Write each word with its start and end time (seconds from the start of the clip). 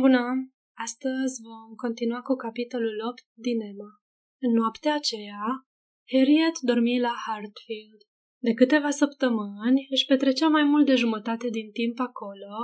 Bună! 0.00 0.24
Astăzi 0.76 1.40
vom 1.42 1.74
continua 1.74 2.20
cu 2.20 2.34
capitolul 2.34 2.96
8 3.10 3.22
din 3.34 3.60
Emma. 3.60 3.90
În 4.40 4.52
noaptea 4.52 4.94
aceea, 4.94 5.44
Harriet 6.12 6.58
dormi 6.60 7.00
la 7.00 7.14
Hartfield. 7.26 8.00
De 8.38 8.52
câteva 8.52 8.90
săptămâni 8.90 9.86
își 9.90 10.06
petrecea 10.06 10.48
mai 10.48 10.62
mult 10.62 10.86
de 10.86 10.94
jumătate 10.94 11.48
din 11.48 11.70
timp 11.70 11.98
acolo 12.00 12.54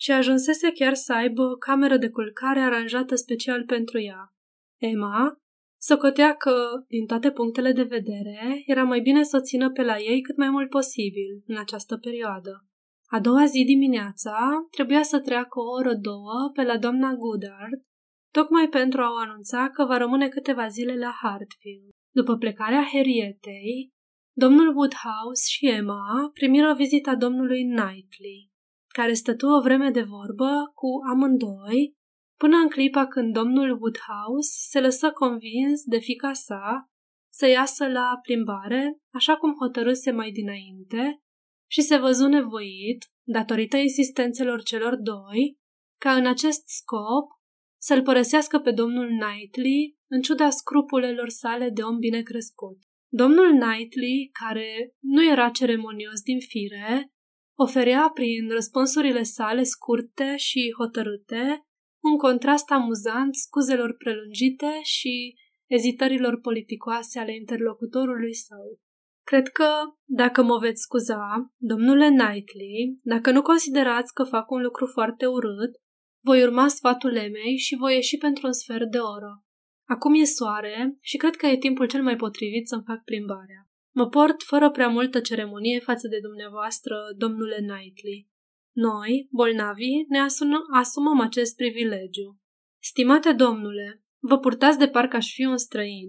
și 0.00 0.10
ajunsese 0.10 0.72
chiar 0.72 0.94
să 0.94 1.12
aibă 1.12 1.42
o 1.42 1.56
cameră 1.56 1.96
de 1.96 2.10
culcare 2.10 2.60
aranjată 2.60 3.14
special 3.14 3.64
pentru 3.64 4.00
ea. 4.00 4.34
Emma 4.80 5.40
socotea 5.80 6.34
că, 6.34 6.54
din 6.88 7.06
toate 7.06 7.30
punctele 7.30 7.72
de 7.72 7.82
vedere, 7.82 8.62
era 8.66 8.82
mai 8.82 9.00
bine 9.00 9.22
să 9.22 9.36
o 9.36 9.44
țină 9.44 9.70
pe 9.70 9.82
la 9.82 9.98
ei 9.98 10.20
cât 10.20 10.36
mai 10.36 10.50
mult 10.50 10.68
posibil 10.68 11.42
în 11.46 11.56
această 11.56 11.96
perioadă. 11.96 12.69
A 13.12 13.20
doua 13.20 13.44
zi 13.44 13.64
dimineața 13.64 14.36
trebuia 14.70 15.02
să 15.02 15.20
treacă 15.20 15.58
o 15.60 15.70
oră 15.78 15.94
două 15.94 16.50
pe 16.54 16.62
la 16.62 16.78
doamna 16.78 17.14
Goodard, 17.14 17.80
tocmai 18.32 18.68
pentru 18.68 19.00
a 19.00 19.10
o 19.10 19.16
anunța 19.16 19.70
că 19.70 19.84
va 19.84 19.96
rămâne 19.96 20.28
câteva 20.28 20.68
zile 20.68 20.98
la 20.98 21.12
Hartfield. 21.22 21.90
După 22.14 22.36
plecarea 22.36 22.84
Harrietei, 22.92 23.90
domnul 24.36 24.68
Woodhouse 24.76 25.44
și 25.46 25.66
Emma 25.68 26.30
primiră 26.32 26.74
vizita 26.74 27.14
domnului 27.14 27.62
Knightley, 27.62 28.50
care 28.88 29.12
stătu 29.12 29.46
o 29.46 29.60
vreme 29.60 29.90
de 29.90 30.02
vorbă 30.02 30.50
cu 30.74 30.88
amândoi, 31.12 31.94
până 32.38 32.56
în 32.56 32.68
clipa 32.68 33.06
când 33.06 33.32
domnul 33.32 33.70
Woodhouse 33.70 34.50
se 34.68 34.80
lăsă 34.80 35.10
convins 35.10 35.82
de 35.84 35.98
fica 35.98 36.32
sa 36.32 36.84
să 37.32 37.46
iasă 37.46 37.86
la 37.86 38.18
plimbare, 38.22 38.96
așa 39.14 39.36
cum 39.36 39.54
hotărâse 39.60 40.10
mai 40.10 40.30
dinainte, 40.30 41.20
și 41.72 41.80
se 41.80 41.96
văzu 41.96 42.26
nevoit, 42.26 43.04
datorită 43.22 43.76
insistențelor 43.76 44.62
celor 44.62 44.96
doi, 44.96 45.58
ca 45.98 46.14
în 46.14 46.26
acest 46.26 46.68
scop 46.68 47.30
să-l 47.80 48.02
părăsească 48.02 48.58
pe 48.58 48.70
domnul 48.70 49.06
Knightley, 49.06 49.98
în 50.10 50.20
ciuda 50.20 50.50
scrupulelor 50.50 51.28
sale 51.28 51.70
de 51.70 51.82
om 51.82 51.98
bine 51.98 52.22
crescut. 52.22 52.78
Domnul 53.12 53.58
Knightley, 53.58 54.30
care 54.32 54.94
nu 54.98 55.30
era 55.30 55.50
ceremonios 55.50 56.20
din 56.22 56.38
fire, 56.40 57.12
oferea 57.58 58.10
prin 58.14 58.48
răspunsurile 58.48 59.22
sale 59.22 59.62
scurte 59.62 60.36
și 60.36 60.74
hotărâte 60.78 61.64
un 62.02 62.16
contrast 62.16 62.70
amuzant 62.70 63.34
scuzelor 63.34 63.96
prelungite 63.96 64.80
și 64.82 65.34
ezitărilor 65.66 66.40
politicoase 66.40 67.18
ale 67.18 67.34
interlocutorului 67.34 68.34
său. 68.34 68.80
Cred 69.30 69.48
că, 69.48 69.70
dacă 70.04 70.42
mă 70.42 70.58
veți 70.58 70.82
scuza, 70.82 71.52
domnule 71.56 72.08
Knightley, 72.08 72.98
dacă 73.02 73.30
nu 73.30 73.42
considerați 73.42 74.14
că 74.14 74.24
fac 74.24 74.50
un 74.50 74.62
lucru 74.62 74.86
foarte 74.86 75.26
urât, 75.26 75.72
voi 76.24 76.42
urma 76.42 76.68
sfatul 76.68 77.16
Emei 77.16 77.56
și 77.56 77.76
voi 77.76 77.94
ieși 77.94 78.16
pentru 78.16 78.46
un 78.46 78.52
sfert 78.52 78.90
de 78.90 78.98
oră. 78.98 79.44
Acum 79.88 80.14
e 80.14 80.24
soare 80.24 80.96
și 81.00 81.16
cred 81.16 81.36
că 81.36 81.46
e 81.46 81.56
timpul 81.56 81.86
cel 81.86 82.02
mai 82.02 82.16
potrivit 82.16 82.68
să-mi 82.68 82.82
fac 82.86 83.04
plimbarea. 83.04 83.68
Mă 83.94 84.08
port 84.08 84.42
fără 84.42 84.70
prea 84.70 84.88
multă 84.88 85.20
ceremonie 85.20 85.80
față 85.80 86.08
de 86.08 86.18
dumneavoastră, 86.22 86.96
domnule 87.16 87.56
Knightley. 87.56 88.28
Noi, 88.74 89.28
bolnavii, 89.30 90.06
ne 90.08 90.18
asumăm 90.72 91.20
acest 91.20 91.56
privilegiu. 91.56 92.38
Stimate 92.82 93.32
domnule, 93.32 94.02
vă 94.18 94.38
purtați 94.38 94.78
de 94.78 94.88
parcă 94.88 95.16
aș 95.16 95.32
fi 95.32 95.44
un 95.44 95.56
străin. 95.56 96.08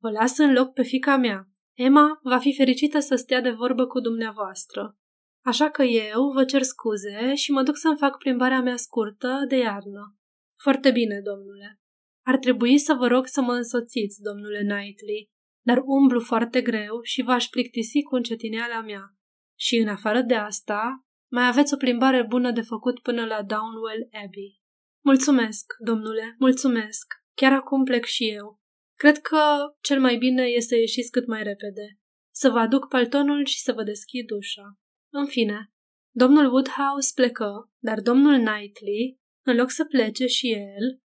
Vă 0.00 0.10
las 0.10 0.38
în 0.38 0.52
loc 0.52 0.72
pe 0.72 0.82
fica 0.82 1.16
mea, 1.16 1.51
Emma 1.76 2.20
va 2.22 2.38
fi 2.38 2.54
fericită 2.54 2.98
să 2.98 3.14
stea 3.14 3.40
de 3.40 3.50
vorbă 3.50 3.86
cu 3.86 4.00
dumneavoastră. 4.00 4.96
Așa 5.44 5.70
că 5.70 5.82
eu 5.82 6.30
vă 6.34 6.44
cer 6.44 6.62
scuze 6.62 7.34
și 7.34 7.50
mă 7.50 7.62
duc 7.62 7.76
să-mi 7.76 7.96
fac 7.96 8.18
plimbarea 8.18 8.60
mea 8.60 8.76
scurtă 8.76 9.44
de 9.48 9.56
iarnă. 9.56 10.16
Foarte 10.62 10.90
bine, 10.90 11.20
domnule. 11.20 11.80
Ar 12.26 12.38
trebui 12.38 12.78
să 12.78 12.94
vă 12.94 13.06
rog 13.06 13.26
să 13.26 13.40
mă 13.40 13.52
însoțiți, 13.52 14.22
domnule 14.22 14.58
Knightley, 14.58 15.30
dar 15.66 15.82
umblu 15.84 16.20
foarte 16.20 16.60
greu 16.60 17.00
și 17.02 17.22
v-aș 17.22 17.46
plictisi 17.46 18.02
cu 18.02 18.14
încetineala 18.14 18.80
mea. 18.80 19.16
Și 19.58 19.76
în 19.76 19.88
afară 19.88 20.20
de 20.20 20.34
asta, 20.34 21.06
mai 21.30 21.46
aveți 21.46 21.74
o 21.74 21.76
plimbare 21.76 22.26
bună 22.28 22.50
de 22.50 22.60
făcut 22.60 23.00
până 23.00 23.24
la 23.24 23.42
Downwell 23.42 24.08
Abbey. 24.24 24.60
Mulțumesc, 25.04 25.72
domnule, 25.84 26.34
mulțumesc. 26.38 27.06
Chiar 27.34 27.52
acum 27.52 27.84
plec 27.84 28.04
și 28.04 28.28
eu. 28.28 28.61
Cred 29.02 29.18
că 29.18 29.42
cel 29.80 30.00
mai 30.00 30.16
bine 30.16 30.42
este 30.42 30.74
să 30.74 30.80
ieșiți 30.80 31.10
cât 31.10 31.26
mai 31.26 31.42
repede. 31.42 31.98
Să 32.34 32.48
vă 32.50 32.58
aduc 32.58 32.88
paltonul 32.88 33.44
și 33.44 33.60
să 33.60 33.72
vă 33.72 33.82
deschid 33.82 34.30
ușa. 34.30 34.78
În 35.12 35.26
fine, 35.26 35.72
domnul 36.10 36.52
Woodhouse 36.52 37.12
plecă, 37.14 37.70
dar 37.78 38.00
domnul 38.00 38.34
Knightley, 38.34 39.20
în 39.46 39.56
loc 39.56 39.70
să 39.70 39.84
plece 39.84 40.26
și 40.26 40.52
el, 40.52 41.00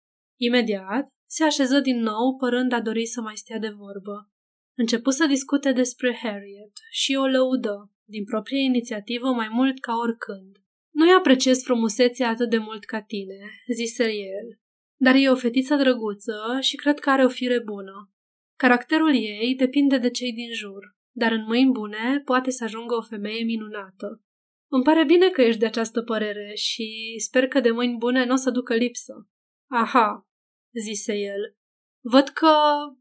imediat, 0.40 1.06
se 1.30 1.44
așeză 1.44 1.80
din 1.80 1.98
nou, 2.00 2.36
părând 2.36 2.72
a 2.72 2.80
dori 2.80 3.06
să 3.06 3.20
mai 3.20 3.36
stea 3.36 3.58
de 3.58 3.68
vorbă. 3.68 4.30
Începu 4.76 5.10
să 5.10 5.26
discute 5.26 5.72
despre 5.72 6.18
Harriet 6.22 6.72
și 6.90 7.14
o 7.14 7.26
lăudă, 7.26 7.92
din 8.04 8.24
proprie 8.24 8.62
inițiativă 8.62 9.32
mai 9.32 9.48
mult 9.50 9.80
ca 9.80 9.92
oricând. 9.96 10.56
Nu-i 10.90 11.12
apreciez 11.18 11.62
frumusețea 11.62 12.28
atât 12.28 12.50
de 12.50 12.58
mult 12.58 12.84
ca 12.84 13.02
tine, 13.02 13.40
zise 13.74 14.04
el, 14.12 14.61
dar 15.04 15.14
e 15.14 15.30
o 15.30 15.36
fetiță 15.36 15.74
drăguță 15.74 16.58
și 16.60 16.76
cred 16.76 16.98
că 16.98 17.10
are 17.10 17.24
o 17.24 17.28
fire 17.28 17.60
bună. 17.60 18.12
Caracterul 18.56 19.14
ei 19.14 19.54
depinde 19.54 19.98
de 19.98 20.10
cei 20.10 20.32
din 20.32 20.52
jur, 20.52 20.96
dar 21.16 21.32
în 21.32 21.44
mâini 21.44 21.72
bune 21.72 22.22
poate 22.24 22.50
să 22.50 22.64
ajungă 22.64 22.94
o 22.94 23.02
femeie 23.02 23.44
minunată. 23.44 24.22
Îmi 24.70 24.82
pare 24.82 25.04
bine 25.04 25.28
că 25.28 25.42
ești 25.42 25.60
de 25.60 25.66
această 25.66 26.02
părere 26.02 26.54
și 26.54 27.14
sper 27.18 27.48
că 27.48 27.60
de 27.60 27.70
mâini 27.70 27.96
bune 27.96 28.24
nu 28.24 28.32
o 28.32 28.36
să 28.36 28.50
ducă 28.50 28.74
lipsă. 28.74 29.28
Aha, 29.70 30.28
zise 30.80 31.14
el. 31.14 31.56
Văd 32.00 32.28
că 32.28 32.54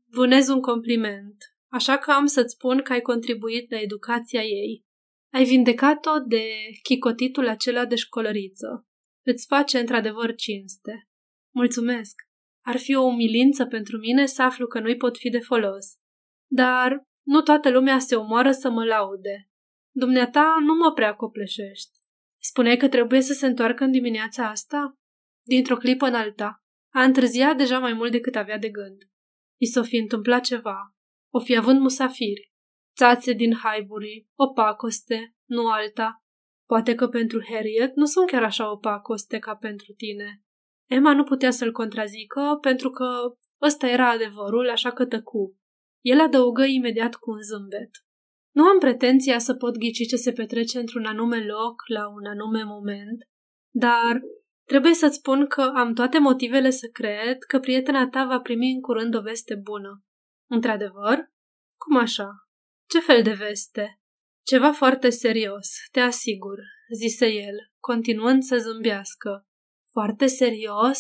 vânez 0.06 0.48
un 0.48 0.62
compliment, 0.62 1.38
așa 1.72 1.98
că 1.98 2.12
am 2.12 2.26
să-ți 2.26 2.54
spun 2.54 2.82
că 2.82 2.94
ai 2.94 3.02
contribuit 3.02 3.72
la 3.72 3.80
educația 3.80 4.42
ei. 4.42 4.86
Ai 5.34 5.44
vindecat-o 5.44 6.20
de 6.28 6.44
chicotitul 6.84 7.48
acela 7.48 7.86
de 7.86 7.96
școlăriță. 7.96 8.88
Îți 9.26 9.46
face 9.46 9.80
într-adevăr 9.80 10.36
cinste. 10.36 11.11
Mulțumesc. 11.56 12.22
Ar 12.66 12.78
fi 12.78 12.96
o 12.96 13.02
umilință 13.02 13.66
pentru 13.66 13.98
mine 13.98 14.26
să 14.26 14.42
aflu 14.42 14.68
că 14.68 14.80
nu-i 14.80 14.98
pot 14.98 15.18
fi 15.18 15.30
de 15.30 15.40
folos. 15.40 15.86
Dar 16.52 17.04
nu 17.26 17.42
toată 17.42 17.70
lumea 17.70 18.00
se 18.00 18.16
omoară 18.16 18.52
să 18.52 18.70
mă 18.70 18.86
laude. 18.86 19.50
Dumneata 19.96 20.56
nu 20.60 20.74
mă 20.74 20.92
prea 20.94 21.14
copleșești. 21.14 21.90
Spuneai 22.42 22.78
că 22.78 22.88
trebuie 22.88 23.22
să 23.22 23.34
se 23.34 23.46
întoarcă 23.46 23.84
în 23.84 23.92
dimineața 23.92 24.50
asta? 24.50 24.98
Dintr-o 25.48 25.78
clipă 25.78 26.06
în 26.06 26.14
alta. 26.14 26.64
A 26.94 27.04
întârziat 27.04 27.58
deja 27.58 27.80
mai 27.80 27.94
mult 27.94 28.12
decât 28.12 28.36
avea 28.36 28.58
de 28.58 28.70
gând. 28.70 29.02
I 29.60 29.66
s-o 29.66 29.84
fi 29.84 29.98
întâmplat 29.98 30.44
ceva. 30.44 30.96
O 31.34 31.40
fi 31.40 31.56
având 31.58 31.80
musafiri. 31.80 32.52
Țațe 32.96 33.34
din 33.34 33.54
Highbury, 33.54 34.28
o 34.36 34.48
pacoste, 34.48 35.36
nu 35.46 35.68
alta. 35.68 36.24
Poate 36.68 36.96
că 36.96 37.08
pentru 37.08 37.44
Harriet 37.50 37.96
nu 37.96 38.06
sunt 38.06 38.30
chiar 38.30 38.44
așa 38.44 38.72
opacoste 38.72 39.40
ca 39.40 39.56
pentru 39.56 39.94
tine. 39.94 40.42
Emma 40.92 41.14
nu 41.14 41.24
putea 41.24 41.52
să-l 41.52 41.72
contrazică 41.72 42.58
pentru 42.62 42.90
că 42.90 43.06
ăsta 43.62 43.88
era 43.88 44.10
adevărul, 44.10 44.70
așa 44.70 44.92
că 44.92 45.06
tăcu. 45.06 45.60
El 46.02 46.20
adăugă 46.20 46.64
imediat 46.64 47.16
cu 47.16 47.32
un 47.32 47.42
zâmbet. 47.42 47.90
Nu 48.56 48.64
am 48.64 48.80
pretenția 48.80 49.40
să 49.40 49.54
pot 49.54 49.78
ghici 49.78 50.08
ce 50.08 50.16
se 50.16 50.32
petrece 50.32 50.80
într-un 50.80 51.06
anume 51.06 51.46
loc, 51.46 51.82
la 51.88 52.08
un 52.10 52.26
anume 52.26 52.64
moment, 52.64 53.30
dar 53.74 54.22
trebuie 54.66 54.94
să-ți 54.94 55.16
spun 55.16 55.48
că 55.48 55.62
am 55.62 55.94
toate 55.94 56.20
motivele 56.20 56.70
să 56.70 56.88
cred 56.88 57.38
că 57.48 57.60
prietena 57.60 58.08
ta 58.10 58.26
va 58.26 58.40
primi 58.40 58.72
în 58.72 58.82
curând 58.82 59.16
o 59.16 59.22
veste 59.22 59.56
bună. 59.56 60.04
Într-adevăr? 60.50 61.32
Cum 61.78 61.98
așa? 61.98 62.30
Ce 62.90 63.00
fel 63.00 63.24
de 63.24 63.34
veste? 63.34 64.00
Ceva 64.46 64.72
foarte 64.72 65.10
serios, 65.10 65.70
te 65.92 66.00
asigur, 66.00 66.60
zise 66.96 67.34
el, 67.34 67.56
continuând 67.80 68.44
să 68.44 68.58
zâmbească. 68.58 69.46
Foarte 69.92 70.26
serios? 70.26 71.00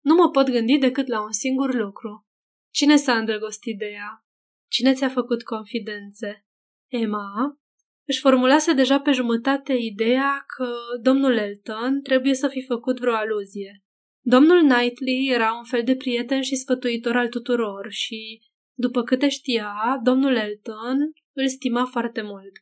Nu 0.00 0.14
mă 0.14 0.30
pot 0.30 0.50
gândi 0.50 0.78
decât 0.78 1.06
la 1.06 1.22
un 1.22 1.32
singur 1.32 1.74
lucru. 1.74 2.26
Cine 2.70 2.96
s-a 2.96 3.18
îndrăgostit 3.18 3.78
de 3.78 3.86
ea? 3.86 4.24
Cine 4.70 4.92
ți-a 4.92 5.08
făcut 5.08 5.42
confidențe? 5.42 6.46
Emma 6.86 7.58
își 8.04 8.20
formulase 8.20 8.72
deja 8.72 9.00
pe 9.00 9.10
jumătate 9.10 9.72
ideea 9.72 10.44
că 10.56 10.72
domnul 11.02 11.36
Elton 11.36 12.02
trebuie 12.02 12.34
să 12.34 12.48
fi 12.48 12.64
făcut 12.66 12.98
vreo 12.98 13.14
aluzie. 13.14 13.84
Domnul 14.24 14.58
Knightley 14.58 15.28
era 15.32 15.52
un 15.52 15.64
fel 15.64 15.84
de 15.84 15.96
prieten 15.96 16.42
și 16.42 16.56
sfătuitor 16.56 17.16
al 17.16 17.28
tuturor 17.28 17.86
și, 17.90 18.40
după 18.74 19.02
câte 19.02 19.28
știa, 19.28 20.00
domnul 20.02 20.36
Elton 20.36 20.96
îl 21.32 21.48
stima 21.48 21.84
foarte 21.84 22.22
mult. 22.22 22.52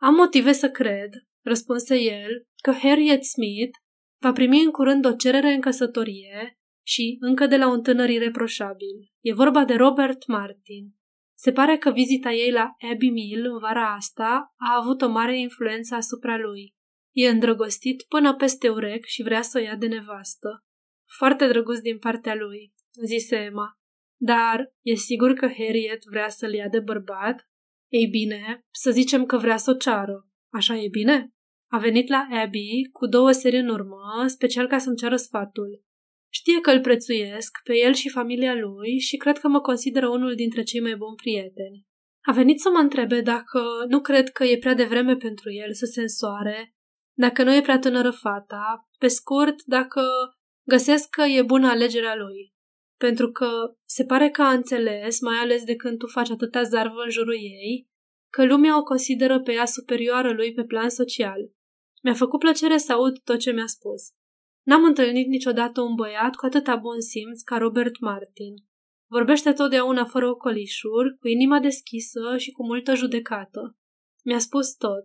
Am 0.00 0.14
motive 0.14 0.52
să 0.52 0.70
cred, 0.70 1.10
răspunse 1.44 2.00
el, 2.00 2.46
că 2.62 2.72
Harriet 2.72 3.24
Smith 3.24 3.78
Va 4.24 4.32
primi 4.32 4.64
în 4.64 4.70
curând 4.70 5.04
o 5.04 5.12
cerere 5.12 5.52
în 5.52 5.60
căsătorie 5.60 6.58
și 6.86 7.16
încă 7.20 7.46
de 7.46 7.56
la 7.56 7.68
un 7.68 7.82
tânăr 7.82 8.08
ireproșabil. 8.08 9.12
E 9.20 9.32
vorba 9.32 9.64
de 9.64 9.74
Robert 9.74 10.26
Martin. 10.26 10.94
Se 11.34 11.52
pare 11.52 11.76
că 11.76 11.90
vizita 11.90 12.32
ei 12.32 12.50
la 12.50 12.74
Abbey 12.92 13.10
Mill 13.10 13.44
în 13.44 13.58
vara 13.58 13.94
asta 13.94 14.54
a 14.56 14.76
avut 14.80 15.02
o 15.02 15.08
mare 15.08 15.38
influență 15.38 15.94
asupra 15.94 16.36
lui. 16.36 16.74
E 17.12 17.28
îndrăgostit 17.28 18.02
până 18.02 18.34
peste 18.34 18.68
urec 18.68 19.04
și 19.04 19.22
vrea 19.22 19.42
să 19.42 19.58
o 19.58 19.62
ia 19.62 19.76
de 19.76 19.86
nevastă. 19.86 20.64
foarte 21.18 21.48
drăguț 21.48 21.78
din 21.78 21.98
partea 21.98 22.34
lui, 22.34 22.74
zise 23.04 23.36
Emma. 23.36 23.78
Dar 24.20 24.74
e 24.80 24.94
sigur 24.94 25.32
că 25.32 25.46
Harriet 25.46 26.02
vrea 26.10 26.28
să-l 26.28 26.52
ia 26.52 26.68
de 26.68 26.80
bărbat? 26.80 27.48
Ei 27.88 28.06
bine, 28.06 28.64
să 28.70 28.90
zicem 28.90 29.24
că 29.24 29.36
vrea 29.36 29.56
să 29.56 29.70
o 29.70 29.74
ceară. 29.74 30.28
Așa 30.52 30.76
e 30.76 30.88
bine? 30.88 31.34
A 31.74 31.78
venit 31.78 32.08
la 32.08 32.26
Abby 32.30 32.88
cu 32.92 33.06
două 33.06 33.30
serii 33.32 33.58
în 33.58 33.68
urmă, 33.68 34.24
special 34.26 34.66
ca 34.66 34.78
să-mi 34.78 34.96
ceară 34.96 35.16
sfatul. 35.16 35.82
Știe 36.32 36.60
că 36.60 36.70
îl 36.70 36.80
prețuiesc 36.80 37.50
pe 37.64 37.76
el 37.76 37.92
și 37.92 38.08
familia 38.08 38.54
lui 38.54 38.98
și 38.98 39.16
cred 39.16 39.38
că 39.38 39.48
mă 39.48 39.60
consideră 39.60 40.08
unul 40.08 40.34
dintre 40.34 40.62
cei 40.62 40.80
mai 40.80 40.96
buni 40.96 41.16
prieteni. 41.16 41.86
A 42.22 42.32
venit 42.32 42.60
să 42.60 42.68
mă 42.70 42.78
întrebe 42.78 43.20
dacă 43.20 43.62
nu 43.88 44.00
cred 44.00 44.30
că 44.30 44.44
e 44.44 44.58
prea 44.58 44.74
devreme 44.74 45.16
pentru 45.16 45.52
el 45.52 45.72
să 45.72 45.84
se 45.84 46.00
însoare, 46.00 46.74
dacă 47.12 47.42
nu 47.42 47.54
e 47.54 47.60
prea 47.60 47.78
tânără 47.78 48.10
fata, 48.10 48.88
pe 48.98 49.06
scurt, 49.06 49.62
dacă 49.64 50.02
găsesc 50.68 51.10
că 51.10 51.22
e 51.22 51.42
bună 51.42 51.68
alegerea 51.68 52.16
lui. 52.16 52.54
Pentru 52.96 53.30
că 53.30 53.48
se 53.84 54.04
pare 54.04 54.30
că 54.30 54.42
a 54.42 54.52
înțeles, 54.52 55.20
mai 55.20 55.36
ales 55.36 55.64
de 55.64 55.76
când 55.76 55.98
tu 55.98 56.06
faci 56.06 56.30
atâta 56.30 56.62
zarvă 56.62 57.02
în 57.04 57.10
jurul 57.10 57.34
ei, 57.34 57.88
că 58.30 58.44
lumea 58.44 58.78
o 58.78 58.82
consideră 58.82 59.40
pe 59.40 59.52
ea 59.52 59.64
superioară 59.64 60.32
lui 60.32 60.52
pe 60.52 60.64
plan 60.64 60.88
social. 60.88 61.52
Mi-a 62.04 62.14
făcut 62.14 62.40
plăcere 62.40 62.76
să 62.76 62.92
aud 62.92 63.18
tot 63.18 63.38
ce 63.38 63.50
mi-a 63.50 63.66
spus. 63.66 64.02
N-am 64.62 64.84
întâlnit 64.84 65.26
niciodată 65.26 65.80
un 65.80 65.94
băiat 65.94 66.34
cu 66.34 66.46
atâta 66.46 66.76
bun 66.76 67.00
simț 67.00 67.40
ca 67.40 67.56
Robert 67.56 68.00
Martin. 68.00 68.54
Vorbește 69.10 69.52
totdeauna 69.52 70.04
fără 70.04 70.28
ocolișuri, 70.28 71.16
cu 71.20 71.28
inima 71.28 71.60
deschisă 71.60 72.36
și 72.36 72.50
cu 72.50 72.64
multă 72.64 72.94
judecată. 72.94 73.78
Mi-a 74.24 74.38
spus 74.38 74.74
tot. 74.74 75.04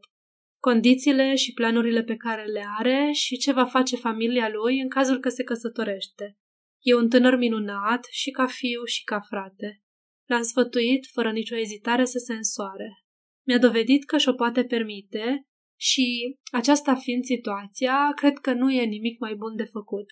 Condițiile 0.62 1.36
și 1.36 1.54
planurile 1.54 2.04
pe 2.04 2.16
care 2.16 2.46
le 2.46 2.64
are 2.78 3.12
și 3.14 3.38
ce 3.38 3.52
va 3.52 3.66
face 3.66 3.96
familia 3.96 4.50
lui 4.50 4.80
în 4.80 4.90
cazul 4.90 5.20
că 5.20 5.30
se 5.30 5.44
căsătorește. 5.44 6.38
E 6.80 6.96
un 6.96 7.10
tânăr 7.10 7.36
minunat 7.36 8.08
și 8.10 8.32
ca 8.32 8.46
fiu 8.46 8.84
și 8.84 9.04
ca 9.04 9.20
frate. 9.20 9.84
L-am 10.26 10.42
sfătuit, 10.42 11.06
fără 11.12 11.32
nicio 11.32 11.56
ezitare, 11.56 12.06
să 12.06 12.18
se 12.18 12.34
însoare. 12.34 13.04
Mi-a 13.48 13.60
dovedit 13.60 14.06
că 14.06 14.18
și-o 14.18 14.34
poate 14.34 14.64
permite 14.64 15.49
și, 15.82 16.38
aceasta 16.52 16.96
fiind 16.96 17.24
situația, 17.24 18.12
cred 18.16 18.38
că 18.38 18.54
nu 18.54 18.72
e 18.72 18.84
nimic 18.84 19.20
mai 19.20 19.36
bun 19.36 19.56
de 19.56 19.64
făcut. 19.64 20.06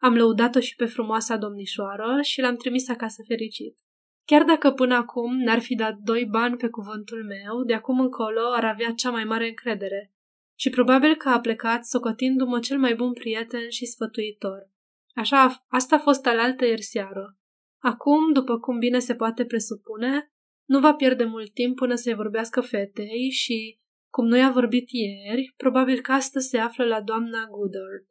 Am 0.00 0.14
lăudat-o 0.14 0.60
și 0.60 0.74
pe 0.76 0.84
frumoasa 0.84 1.36
domnișoară 1.36 2.18
și 2.22 2.40
l-am 2.40 2.56
trimis 2.56 2.88
acasă 2.88 3.22
fericit. 3.26 3.78
Chiar 4.24 4.44
dacă 4.44 4.70
până 4.70 4.94
acum 4.94 5.36
n-ar 5.36 5.60
fi 5.60 5.74
dat 5.74 5.96
doi 5.96 6.24
bani 6.24 6.56
pe 6.56 6.68
cuvântul 6.68 7.24
meu, 7.24 7.62
de 7.66 7.74
acum 7.74 8.00
încolo 8.00 8.40
ar 8.54 8.64
avea 8.64 8.92
cea 8.92 9.10
mai 9.10 9.24
mare 9.24 9.48
încredere. 9.48 10.12
Și 10.58 10.70
probabil 10.70 11.14
că 11.14 11.28
a 11.28 11.40
plecat 11.40 11.84
socotindu-mă 11.84 12.58
cel 12.58 12.78
mai 12.78 12.94
bun 12.94 13.12
prieten 13.12 13.68
și 13.68 13.86
sfătuitor. 13.86 14.70
Așa, 15.14 15.64
asta 15.68 15.96
a 15.96 15.98
fost 15.98 16.26
alaltă 16.26 16.64
ieri 16.64 16.82
seară. 16.82 17.38
Acum, 17.78 18.32
după 18.32 18.58
cum 18.58 18.78
bine 18.78 18.98
se 18.98 19.14
poate 19.14 19.44
presupune, 19.44 20.32
nu 20.64 20.80
va 20.80 20.94
pierde 20.94 21.24
mult 21.24 21.52
timp 21.52 21.76
până 21.76 21.94
să-i 21.94 22.14
vorbească 22.14 22.60
fetei 22.60 23.30
și, 23.30 23.78
cum 24.14 24.26
nu 24.26 24.36
i-a 24.36 24.50
vorbit 24.50 24.88
ieri, 24.90 25.52
probabil 25.56 26.00
că 26.00 26.12
astăzi 26.12 26.48
se 26.48 26.58
află 26.58 26.84
la 26.84 27.00
doamna 27.00 27.46
Goodard. 27.50 28.06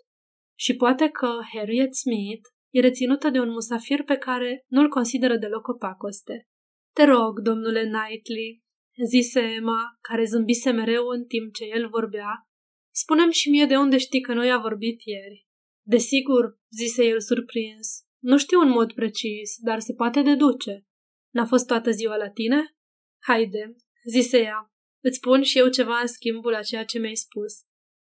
Și 0.60 0.76
poate 0.76 1.10
că 1.10 1.30
Harriet 1.54 1.96
Smith 1.96 2.48
e 2.70 2.80
reținută 2.80 3.30
de 3.30 3.40
un 3.40 3.50
musafir 3.50 4.04
pe 4.04 4.18
care 4.18 4.64
nu-l 4.68 4.90
consideră 4.90 5.38
deloc 5.38 5.68
o 5.68 5.74
pacoste. 5.74 6.48
Te 6.94 7.04
rog, 7.04 7.40
domnule 7.40 7.82
Knightley, 7.82 8.64
zise 9.08 9.40
Emma, 9.40 9.82
care 10.02 10.26
zâmbise 10.26 10.72
mereu 10.72 11.08
în 11.08 11.26
timp 11.26 11.54
ce 11.54 11.66
el 11.66 11.88
vorbea, 11.88 12.48
spunem 12.94 13.30
și 13.30 13.50
mie 13.50 13.66
de 13.66 13.78
unde 13.78 13.98
știi 13.98 14.22
că 14.22 14.34
noi 14.34 14.52
a 14.52 14.58
vorbit 14.58 15.02
ieri. 15.06 15.48
Desigur, 15.86 16.60
zise 16.70 17.06
el 17.06 17.22
surprins, 17.22 18.06
nu 18.20 18.38
știu 18.38 18.60
un 18.60 18.70
mod 18.70 18.94
precis, 18.94 19.56
dar 19.60 19.80
se 19.80 19.94
poate 19.94 20.22
deduce. 20.22 20.86
N-a 21.34 21.46
fost 21.46 21.68
toată 21.68 21.92
ziua 21.92 22.16
la 22.16 22.30
tine? 22.30 22.76
Haide, 23.20 23.76
zise 24.10 24.42
ea. 24.42 24.71
Îți 25.02 25.18
spun 25.18 25.42
și 25.42 25.58
eu 25.58 25.70
ceva 25.70 26.00
în 26.00 26.08
schimbul 26.08 26.56
a 26.56 26.62
ceea 26.62 26.86
ce 26.86 27.00
mi-ai 27.00 27.16
spus. 27.16 27.54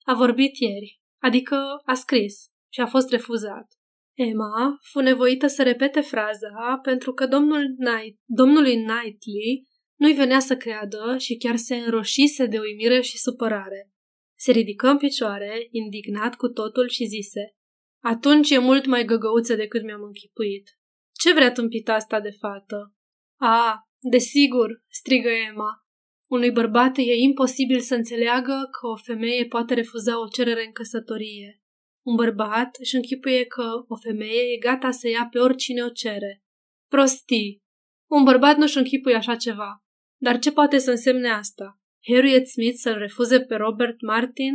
A 0.04 0.14
vorbit 0.14 0.58
ieri, 0.58 1.02
adică 1.22 1.82
a 1.86 1.94
scris 1.94 2.50
și 2.74 2.80
a 2.80 2.86
fost 2.86 3.10
refuzat. 3.10 3.68
Emma 4.14 4.78
fu 4.82 5.00
nevoită 5.00 5.48
să 5.48 5.64
repete 5.64 6.02
fraza 6.02 6.80
pentru 6.84 7.14
că 7.14 7.28
domnul 7.28 7.76
Knight, 7.78 8.20
domnului 8.26 8.74
Knightley 8.74 9.68
nu-i 9.96 10.14
venea 10.14 10.40
să 10.40 10.58
creadă 10.58 11.16
și 11.18 11.38
chiar 11.38 11.56
se 11.56 11.76
înroșise 11.76 12.46
de 12.46 12.60
uimire 12.60 13.02
și 13.02 13.18
supărare. 13.18 13.92
Se 14.38 14.52
ridică 14.52 14.88
în 14.88 14.98
picioare, 14.98 15.68
indignat 15.72 16.36
cu 16.36 16.48
totul 16.48 16.90
și 16.90 17.06
zise 17.06 17.56
Atunci 18.04 18.50
e 18.50 18.58
mult 18.58 18.86
mai 18.86 19.06
găgăuță 19.06 19.56
decât 19.56 19.84
mi-am 19.84 20.04
închipuit. 20.04 20.70
Ce 21.12 21.34
vrea 21.34 21.52
tâmpita 21.52 21.94
asta 21.94 22.20
de 22.20 22.30
fată? 22.30 22.96
A, 23.40 23.90
desigur, 24.00 24.84
strigă 24.88 25.30
Emma. 25.30 25.86
Unui 26.32 26.52
bărbat 26.52 26.98
e 26.98 27.16
imposibil 27.16 27.80
să 27.80 27.96
înțeleagă 27.96 28.70
că 28.80 28.88
o 28.88 28.96
femeie 28.96 29.46
poate 29.46 29.74
refuza 29.74 30.20
o 30.20 30.28
cerere 30.28 30.66
în 30.66 30.72
căsătorie. 30.72 31.62
Un 32.06 32.16
bărbat 32.16 32.76
își 32.80 32.96
închipuie 32.96 33.46
că 33.46 33.64
o 33.88 33.96
femeie 33.96 34.42
e 34.54 34.58
gata 34.58 34.92
să 34.92 35.08
ia 35.08 35.28
pe 35.32 35.40
oricine 35.40 35.84
o 35.84 35.90
cere. 35.90 36.44
Prostii! 36.90 37.62
Un 38.10 38.24
bărbat 38.24 38.58
nu-și 38.58 38.78
închipuie 38.78 39.16
așa 39.16 39.36
ceva. 39.36 39.84
Dar 40.22 40.40
ce 40.40 40.52
poate 40.52 40.78
să 40.78 40.90
însemne 40.90 41.30
asta? 41.30 41.80
Harriet 42.08 42.48
Smith 42.48 42.78
să-l 42.78 42.98
refuze 42.98 43.42
pe 43.42 43.56
Robert 43.56 44.02
Martin? 44.02 44.54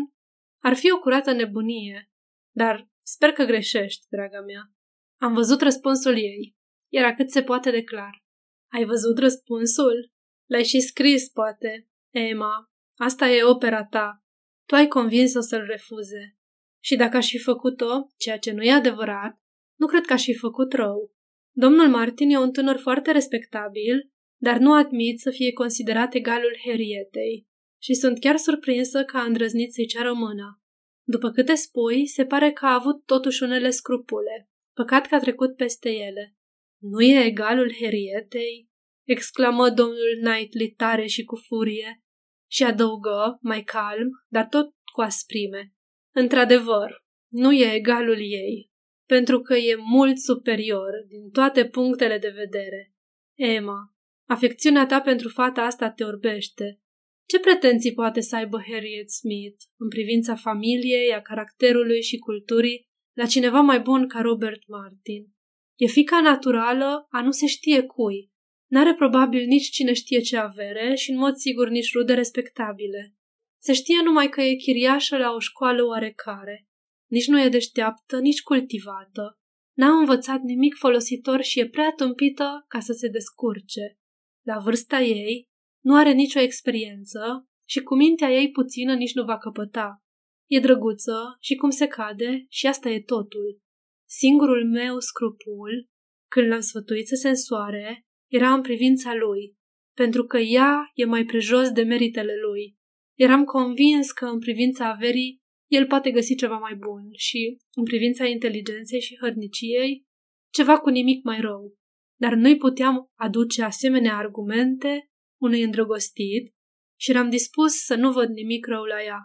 Ar 0.63 0.75
fi 0.75 0.93
o 0.93 0.99
curată 0.99 1.33
nebunie. 1.33 2.11
Dar 2.55 2.89
sper 3.03 3.33
că 3.33 3.45
greșești, 3.45 4.07
draga 4.09 4.41
mea. 4.41 4.73
Am 5.21 5.35
văzut 5.35 5.61
răspunsul 5.61 6.17
ei. 6.17 6.57
Era 6.89 7.15
cât 7.15 7.31
se 7.31 7.43
poate 7.43 7.71
de 7.71 7.83
clar. 7.83 8.25
Ai 8.73 8.85
văzut 8.85 9.19
răspunsul? 9.19 10.15
L-ai 10.47 10.65
și 10.65 10.81
scris, 10.81 11.29
poate. 11.29 11.89
Emma, 12.11 12.71
asta 12.97 13.29
e 13.29 13.43
opera 13.43 13.85
ta. 13.85 14.25
Tu 14.67 14.75
ai 14.75 14.89
convins-o 14.89 15.41
să-l 15.41 15.65
refuze. 15.67 16.37
Și 16.81 16.97
dacă 16.97 17.17
aș 17.17 17.29
fi 17.29 17.39
făcut-o, 17.39 18.07
ceea 18.17 18.39
ce 18.39 18.53
nu 18.53 18.63
e 18.63 18.73
adevărat, 18.73 19.41
nu 19.75 19.87
cred 19.87 20.05
că 20.05 20.13
aș 20.13 20.23
fi 20.23 20.35
făcut 20.35 20.73
rău. 20.73 21.15
Domnul 21.53 21.89
Martin 21.89 22.31
e 22.31 22.39
un 22.39 22.53
tânăr 22.53 22.79
foarte 22.79 23.11
respectabil, 23.11 24.11
dar 24.37 24.59
nu 24.59 24.73
admit 24.73 25.21
să 25.21 25.31
fie 25.31 25.53
considerat 25.53 26.15
egalul 26.15 26.57
Herietei 26.65 27.47
și 27.83 27.95
sunt 27.95 28.21
chiar 28.21 28.37
surprinsă 28.37 29.05
că 29.05 29.17
a 29.17 29.23
îndrăznit 29.23 29.73
să-i 29.73 29.87
ceară 29.87 30.13
mâna. 30.13 30.61
După 31.03 31.31
câte 31.31 31.55
spui, 31.55 32.07
se 32.07 32.25
pare 32.27 32.53
că 32.53 32.67
a 32.67 32.75
avut 32.75 33.05
totuși 33.05 33.43
unele 33.43 33.71
scrupule. 33.71 34.51
Păcat 34.75 35.07
că 35.07 35.15
a 35.15 35.19
trecut 35.19 35.57
peste 35.57 35.91
ele. 35.91 36.37
Nu 36.79 37.01
e 37.01 37.25
egalul 37.25 37.73
Herietei? 37.73 38.69
Exclamă 39.07 39.71
domnul 39.71 40.19
Knightley 40.21 40.71
tare 40.71 41.07
și 41.07 41.25
cu 41.25 41.37
furie 41.37 42.05
și 42.51 42.63
adăugă, 42.63 43.39
mai 43.41 43.63
calm, 43.63 44.09
dar 44.29 44.47
tot 44.47 44.75
cu 44.93 45.01
asprime. 45.01 45.75
Într-adevăr, 46.15 47.05
nu 47.33 47.53
e 47.53 47.75
egalul 47.75 48.19
ei, 48.19 48.71
pentru 49.07 49.41
că 49.41 49.55
e 49.55 49.77
mult 49.77 50.19
superior 50.19 50.91
din 51.09 51.31
toate 51.31 51.69
punctele 51.69 52.19
de 52.19 52.29
vedere. 52.29 52.95
Emma, 53.35 53.95
afecțiunea 54.29 54.87
ta 54.87 55.01
pentru 55.01 55.29
fata 55.29 55.63
asta 55.63 55.91
te 55.91 56.05
orbește. 56.05 56.81
Ce 57.27 57.41
pretenții 57.41 57.93
poate 57.93 58.21
să 58.21 58.37
aibă 58.37 58.63
Harriet 58.71 59.11
Smith 59.11 59.65
în 59.77 59.89
privința 59.89 60.35
familiei, 60.35 61.13
a 61.13 61.23
caracterului 61.23 62.03
și 62.03 62.19
culturii 62.19 62.89
la 63.17 63.27
cineva 63.27 63.61
mai 63.61 63.81
bun 63.81 64.09
ca 64.09 64.21
Robert 64.21 64.67
Martin? 64.69 65.35
E 65.75 65.87
fica 65.87 66.21
naturală 66.21 67.07
a 67.11 67.23
nu 67.23 67.31
se 67.31 67.47
știe 67.47 67.83
cui. 67.83 68.31
N-are 68.67 68.95
probabil 68.95 69.47
nici 69.47 69.69
cine 69.69 69.93
știe 69.93 70.21
ce 70.21 70.37
avere 70.37 70.95
și 70.95 71.11
în 71.11 71.19
mod 71.19 71.35
sigur 71.35 71.69
nici 71.69 71.93
rude 71.93 72.15
respectabile. 72.15 73.15
Se 73.63 73.73
știe 73.73 74.01
numai 74.05 74.29
că 74.29 74.41
e 74.41 74.55
chiriașă 74.55 75.17
la 75.17 75.33
o 75.33 75.39
școală 75.39 75.85
oarecare. 75.85 76.67
Nici 77.11 77.27
nu 77.27 77.41
e 77.41 77.49
deșteaptă, 77.49 78.19
nici 78.19 78.43
cultivată. 78.43 79.39
N-a 79.77 79.99
învățat 79.99 80.41
nimic 80.41 80.75
folositor 80.75 81.43
și 81.43 81.61
e 81.61 81.69
prea 81.69 81.93
tâmpită 81.97 82.65
ca 82.69 82.81
să 82.81 82.93
se 82.93 83.09
descurce. 83.09 83.99
La 84.43 84.59
vârsta 84.59 85.01
ei, 85.01 85.49
nu 85.85 85.97
are 85.97 86.13
nicio 86.13 86.41
experiență 86.41 87.49
și 87.69 87.81
cu 87.81 87.95
mintea 87.95 88.31
ei 88.31 88.51
puțină 88.51 88.95
nici 88.95 89.15
nu 89.15 89.25
va 89.25 89.39
căpăta. 89.39 90.05
E 90.47 90.61
drăguță 90.61 91.37
și 91.41 91.55
cum 91.55 91.71
se 91.71 91.87
cade 91.87 92.45
și 92.49 92.67
asta 92.67 92.89
e 92.89 93.01
totul. 93.01 93.61
Singurul 94.09 94.71
meu 94.71 94.99
scrupul, 94.99 95.89
când 96.31 96.49
l-am 96.49 96.61
sfătuit 96.61 97.07
să 97.07 97.15
se 97.15 97.29
însoare, 97.29 98.06
era 98.31 98.53
în 98.53 98.61
privința 98.61 99.15
lui, 99.15 99.57
pentru 99.97 100.25
că 100.25 100.39
ea 100.39 100.91
e 100.95 101.05
mai 101.05 101.25
prejos 101.25 101.71
de 101.71 101.83
meritele 101.83 102.33
lui. 102.49 102.77
Eram 103.19 103.45
convins 103.45 104.13
că 104.13 104.25
în 104.25 104.39
privința 104.39 104.89
averii 104.89 105.45
el 105.67 105.87
poate 105.87 106.11
găsi 106.11 106.35
ceva 106.35 106.57
mai 106.57 106.75
bun 106.75 107.09
și, 107.13 107.57
în 107.75 107.85
privința 107.85 108.27
inteligenței 108.27 109.01
și 109.01 109.19
hărniciei, 109.21 110.07
ceva 110.53 110.79
cu 110.79 110.89
nimic 110.89 111.25
mai 111.25 111.41
rău. 111.41 111.75
Dar 112.21 112.35
nu-i 112.35 112.57
puteam 112.57 113.11
aduce 113.15 113.63
asemenea 113.63 114.17
argumente 114.17 115.11
unui 115.41 115.63
îndrăgostit 115.63 116.55
și 117.01 117.11
eram 117.11 117.31
dispus 117.31 117.73
să 117.73 117.95
nu 117.95 118.13
văd 118.13 118.29
nimic 118.29 118.67
rău 118.67 118.85
la 118.85 119.03
ea. 119.03 119.19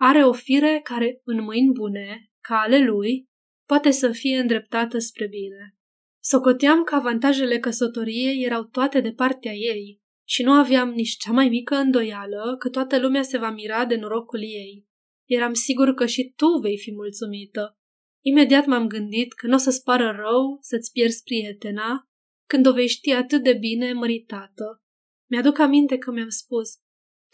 Are 0.00 0.24
o 0.24 0.32
fire 0.32 0.80
care, 0.82 1.20
în 1.24 1.42
mâini 1.42 1.72
bune, 1.72 2.30
ca 2.40 2.60
ale 2.60 2.84
lui, 2.84 3.26
poate 3.66 3.90
să 3.90 4.12
fie 4.12 4.38
îndreptată 4.38 4.98
spre 4.98 5.26
bine. 5.26 5.77
Socoteam 6.30 6.82
că 6.82 6.94
avantajele 6.94 7.58
căsătoriei 7.58 8.44
erau 8.44 8.64
toate 8.64 9.00
de 9.00 9.12
partea 9.12 9.52
ei 9.52 10.00
și 10.26 10.42
nu 10.42 10.52
aveam 10.52 10.90
nici 10.90 11.16
cea 11.16 11.32
mai 11.32 11.48
mică 11.48 11.74
îndoială 11.74 12.56
că 12.58 12.68
toată 12.68 12.98
lumea 12.98 13.22
se 13.22 13.38
va 13.38 13.50
mira 13.50 13.84
de 13.84 13.96
norocul 13.96 14.42
ei. 14.42 14.86
Eram 15.28 15.52
sigur 15.52 15.94
că 15.94 16.06
și 16.06 16.32
tu 16.36 16.46
vei 16.62 16.78
fi 16.78 16.92
mulțumită. 16.92 17.78
Imediat 18.24 18.66
m-am 18.66 18.86
gândit 18.86 19.32
că 19.32 19.46
nu 19.46 19.54
o 19.54 19.56
să-ți 19.56 19.82
pară 19.82 20.16
rău 20.16 20.58
să-ți 20.60 20.92
pierzi 20.92 21.22
prietena 21.22 22.08
când 22.48 22.66
o 22.66 22.72
vei 22.72 22.88
ști 22.88 23.12
atât 23.12 23.42
de 23.42 23.52
bine 23.52 23.92
măritată. 23.92 24.82
Mi-aduc 25.30 25.58
aminte 25.58 25.98
că 25.98 26.10
mi-am 26.10 26.28
spus, 26.28 26.68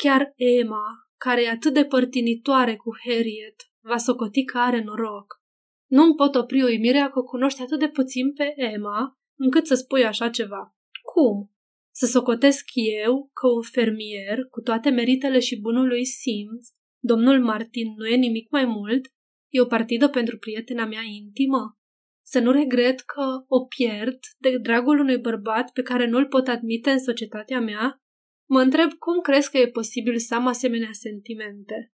chiar 0.03 0.33
Emma, 0.35 0.87
care 1.17 1.43
e 1.43 1.51
atât 1.51 1.75
de 1.75 1.85
părtinitoare 1.85 2.77
cu 2.77 2.91
Harriet, 3.05 3.57
va 3.81 3.97
socoti 3.97 4.45
că 4.45 4.59
are 4.59 4.83
noroc. 4.83 5.43
Nu-mi 5.91 6.15
pot 6.15 6.35
opri 6.35 6.63
uimirea 6.63 7.09
că 7.09 7.19
o 7.19 7.23
cunoști 7.25 7.63
atât 7.63 7.79
de 7.79 7.89
puțin 7.89 8.33
pe 8.33 8.53
Emma, 8.57 9.19
încât 9.39 9.67
să 9.67 9.75
spui 9.75 10.05
așa 10.05 10.31
ceva. 10.31 10.77
Cum? 11.03 11.51
Să 11.91 12.07
socotesc 12.07 12.65
eu 13.05 13.31
că 13.33 13.47
un 13.47 13.63
fermier, 13.63 14.39
cu 14.51 14.61
toate 14.61 14.91
meritele 14.91 15.39
și 15.39 15.61
bunul 15.61 15.87
lui 15.87 16.05
simț, 16.05 16.69
domnul 16.99 17.45
Martin 17.45 17.95
nu 17.97 18.07
e 18.07 18.17
nimic 18.17 18.51
mai 18.51 18.65
mult, 18.65 19.05
e 19.53 19.61
o 19.61 19.67
partidă 19.67 20.09
pentru 20.09 20.39
prietena 20.39 20.87
mea 20.87 21.03
intimă? 21.23 21.79
Să 22.27 22.39
nu 22.39 22.51
regret 22.51 23.01
că 23.01 23.45
o 23.47 23.65
pierd 23.65 24.19
de 24.39 24.59
dragul 24.59 24.99
unui 24.99 25.19
bărbat 25.19 25.71
pe 25.71 25.83
care 25.83 26.07
nu-l 26.07 26.27
pot 26.27 26.49
admite 26.49 26.91
în 26.91 27.01
societatea 27.01 27.61
mea? 27.61 28.03
Mă 28.49 28.61
întreb 28.61 28.93
cum 28.93 29.21
crezi 29.21 29.51
că 29.51 29.59
e 29.59 29.69
posibil 29.69 30.19
să 30.19 30.35
am 30.35 30.47
asemenea 30.47 30.93
sentimente. 30.93 31.93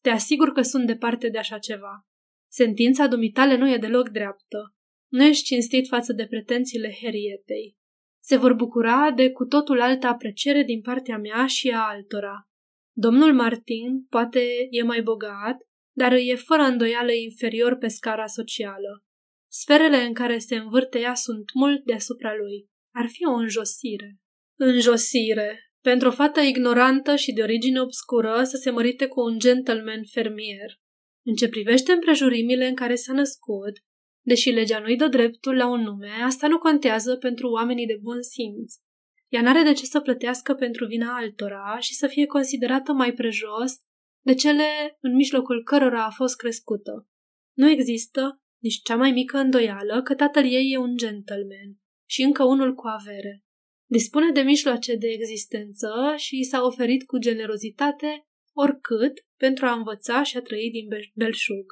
Te 0.00 0.10
asigur 0.10 0.52
că 0.52 0.62
sunt 0.62 0.86
departe 0.86 1.28
de 1.28 1.38
așa 1.38 1.58
ceva. 1.58 2.09
Sentința 2.52 3.06
dumitale 3.06 3.56
nu 3.56 3.70
e 3.72 3.76
deloc 3.76 4.08
dreaptă. 4.08 4.74
Nu 5.08 5.24
ești 5.24 5.44
cinstit 5.44 5.86
față 5.86 6.12
de 6.12 6.26
pretențiile 6.26 6.96
Herietei. 7.00 7.76
Se 8.22 8.36
vor 8.36 8.54
bucura 8.54 9.10
de 9.10 9.30
cu 9.30 9.44
totul 9.44 9.80
altă 9.80 10.06
apreciere 10.06 10.62
din 10.62 10.80
partea 10.80 11.18
mea 11.18 11.46
și 11.46 11.70
a 11.70 11.88
altora. 11.88 12.48
Domnul 12.96 13.34
Martin 13.34 14.04
poate 14.08 14.66
e 14.70 14.82
mai 14.82 15.02
bogat, 15.02 15.56
dar 15.96 16.12
îi 16.12 16.28
e 16.28 16.34
fără 16.34 16.62
îndoială 16.62 17.12
inferior 17.12 17.76
pe 17.76 17.88
scara 17.88 18.26
socială. 18.26 19.04
Sferele 19.50 19.96
în 19.96 20.12
care 20.12 20.38
se 20.38 20.56
învârte 20.56 20.98
ea 20.98 21.14
sunt 21.14 21.44
mult 21.54 21.84
deasupra 21.84 22.34
lui. 22.34 22.68
Ar 22.94 23.06
fi 23.08 23.24
o 23.24 23.32
înjosire. 23.32 24.18
Înjosire! 24.58 25.58
Pentru 25.80 26.08
o 26.08 26.10
fată 26.10 26.40
ignorantă 26.40 27.16
și 27.16 27.32
de 27.32 27.42
origine 27.42 27.80
obscură 27.80 28.42
să 28.42 28.56
se 28.56 28.70
mărite 28.70 29.06
cu 29.06 29.20
un 29.20 29.38
gentleman 29.38 30.04
fermier. 30.04 30.80
În 31.24 31.34
ce 31.34 31.48
privește 31.48 31.92
împrejurimile 31.92 32.66
în 32.66 32.74
care 32.74 32.94
s-a 32.94 33.12
născut, 33.12 33.72
deși 34.20 34.50
legea 34.50 34.78
nu-i 34.78 34.96
dă 34.96 35.08
dreptul 35.08 35.56
la 35.56 35.70
un 35.70 35.80
nume, 35.80 36.10
asta 36.24 36.48
nu 36.48 36.58
contează 36.58 37.16
pentru 37.16 37.50
oamenii 37.50 37.86
de 37.86 37.98
bun 38.02 38.22
simț. 38.22 38.74
Ea 39.28 39.42
n-are 39.42 39.62
de 39.62 39.72
ce 39.72 39.84
să 39.84 40.00
plătească 40.00 40.54
pentru 40.54 40.86
vina 40.86 41.16
altora 41.16 41.78
și 41.80 41.94
să 41.94 42.06
fie 42.06 42.26
considerată 42.26 42.92
mai 42.92 43.12
prejos 43.12 43.72
de 44.24 44.34
cele 44.34 44.96
în 45.00 45.14
mijlocul 45.14 45.62
cărora 45.62 46.04
a 46.04 46.10
fost 46.10 46.36
crescută. 46.36 47.08
Nu 47.56 47.68
există 47.70 48.42
nici 48.62 48.82
cea 48.82 48.96
mai 48.96 49.10
mică 49.10 49.38
îndoială 49.38 50.02
că 50.02 50.14
tatăl 50.14 50.44
ei 50.44 50.70
e 50.72 50.78
un 50.78 50.96
gentleman 50.96 51.78
și 52.08 52.22
încă 52.22 52.44
unul 52.44 52.74
cu 52.74 52.86
avere. 52.86 53.44
Dispune 53.90 54.30
de 54.30 54.40
mijloace 54.40 54.96
de 54.96 55.06
existență 55.06 55.90
și 56.16 56.38
i 56.38 56.44
s-a 56.44 56.62
oferit 56.62 57.06
cu 57.06 57.18
generozitate 57.18 58.26
oricât 58.52 59.12
pentru 59.44 59.66
a 59.66 59.72
învăța 59.72 60.22
și 60.22 60.36
a 60.36 60.42
trăi 60.42 60.70
din 60.70 60.88
belșug. 61.14 61.66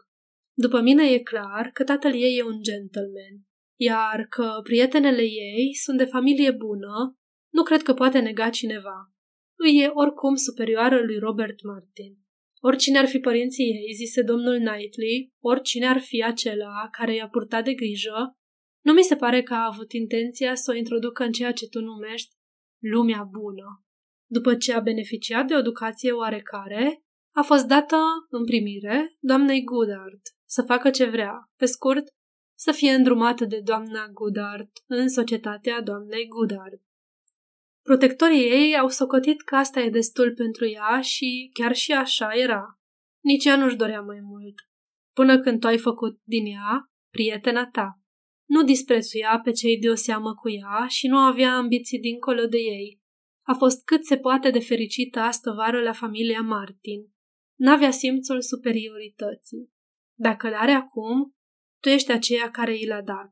După 0.64 0.80
mine 0.80 1.04
e 1.10 1.18
clar 1.18 1.70
că 1.72 1.84
tatăl 1.84 2.14
ei 2.14 2.36
e 2.38 2.44
un 2.44 2.62
gentleman, 2.62 3.34
iar 3.80 4.26
că 4.28 4.60
prietenele 4.62 5.22
ei 5.22 5.74
sunt 5.74 5.98
de 5.98 6.04
familie 6.04 6.50
bună, 6.50 7.18
nu 7.52 7.62
cred 7.62 7.82
că 7.82 7.94
poate 7.94 8.18
nega 8.18 8.50
cineva. 8.50 9.12
Îi 9.58 9.80
e 9.82 9.86
oricum 9.86 10.34
superioară 10.34 11.02
lui 11.02 11.18
Robert 11.18 11.62
Martin. 11.62 12.12
Oricine 12.60 12.98
ar 12.98 13.06
fi 13.06 13.18
părinții 13.18 13.64
ei, 13.64 13.94
zise 13.94 14.22
domnul 14.22 14.56
Knightley, 14.56 15.32
oricine 15.44 15.86
ar 15.86 16.00
fi 16.00 16.22
acela 16.22 16.88
care 16.90 17.14
i-a 17.14 17.28
purtat 17.28 17.64
de 17.64 17.74
grijă, 17.74 18.36
nu 18.84 18.92
mi 18.92 19.02
se 19.02 19.16
pare 19.16 19.42
că 19.42 19.54
a 19.54 19.70
avut 19.72 19.92
intenția 19.92 20.54
să 20.54 20.70
o 20.70 20.76
introducă 20.76 21.24
în 21.24 21.32
ceea 21.32 21.52
ce 21.52 21.68
tu 21.68 21.80
numești 21.80 22.34
lumea 22.78 23.28
bună. 23.30 23.84
După 24.30 24.54
ce 24.54 24.72
a 24.72 24.80
beneficiat 24.80 25.46
de 25.46 25.54
o 25.54 25.58
educație 25.58 26.12
oarecare, 26.12 27.02
a 27.38 27.42
fost 27.42 27.66
dată 27.66 27.96
în 28.30 28.44
primire 28.44 29.16
doamnei 29.20 29.64
Goodart 29.64 30.20
să 30.44 30.62
facă 30.62 30.90
ce 30.90 31.04
vrea, 31.04 31.50
pe 31.56 31.66
scurt, 31.66 32.04
să 32.58 32.72
fie 32.72 32.90
îndrumată 32.90 33.44
de 33.44 33.60
doamna 33.60 34.08
Goodart 34.12 34.70
în 34.86 35.08
societatea 35.08 35.80
doamnei 35.80 36.28
Goodart. 36.28 36.82
Protectorii 37.82 38.50
ei 38.50 38.76
au 38.76 38.88
socotit 38.88 39.42
că 39.42 39.56
asta 39.56 39.80
e 39.80 39.90
destul 39.90 40.34
pentru 40.34 40.66
ea 40.66 41.00
și 41.00 41.50
chiar 41.52 41.74
și 41.74 41.92
așa 41.92 42.28
era. 42.32 42.78
Nici 43.20 43.44
ea 43.44 43.56
nu-și 43.56 43.76
dorea 43.76 44.00
mai 44.00 44.20
mult. 44.20 44.54
Până 45.12 45.40
când 45.40 45.60
tu 45.60 45.66
ai 45.66 45.78
făcut 45.78 46.20
din 46.24 46.46
ea 46.46 46.90
prietena 47.10 47.68
ta. 47.72 48.00
Nu 48.48 48.62
disprețuia 48.62 49.40
pe 49.44 49.50
cei 49.50 49.78
de 49.78 49.88
o 49.88 49.94
seamă 49.94 50.34
cu 50.34 50.48
ea 50.50 50.86
și 50.88 51.06
nu 51.06 51.16
avea 51.16 51.54
ambiții 51.54 52.00
dincolo 52.00 52.46
de 52.46 52.58
ei. 52.58 53.00
A 53.42 53.54
fost 53.54 53.84
cât 53.84 54.04
se 54.04 54.16
poate 54.16 54.50
de 54.50 54.58
fericită 54.58 55.18
astă 55.18 55.50
vară 55.50 55.82
la 55.82 55.92
familia 55.92 56.40
Martin. 56.40 57.16
N-avea 57.58 57.90
simțul 57.90 58.40
superiorității. 58.40 59.72
Dacă 60.18 60.48
l-are 60.48 60.72
acum, 60.72 61.34
tu 61.80 61.88
ești 61.88 62.12
aceea 62.12 62.50
care 62.50 62.76
i 62.76 62.86
l-a 62.86 63.02
dat. 63.02 63.30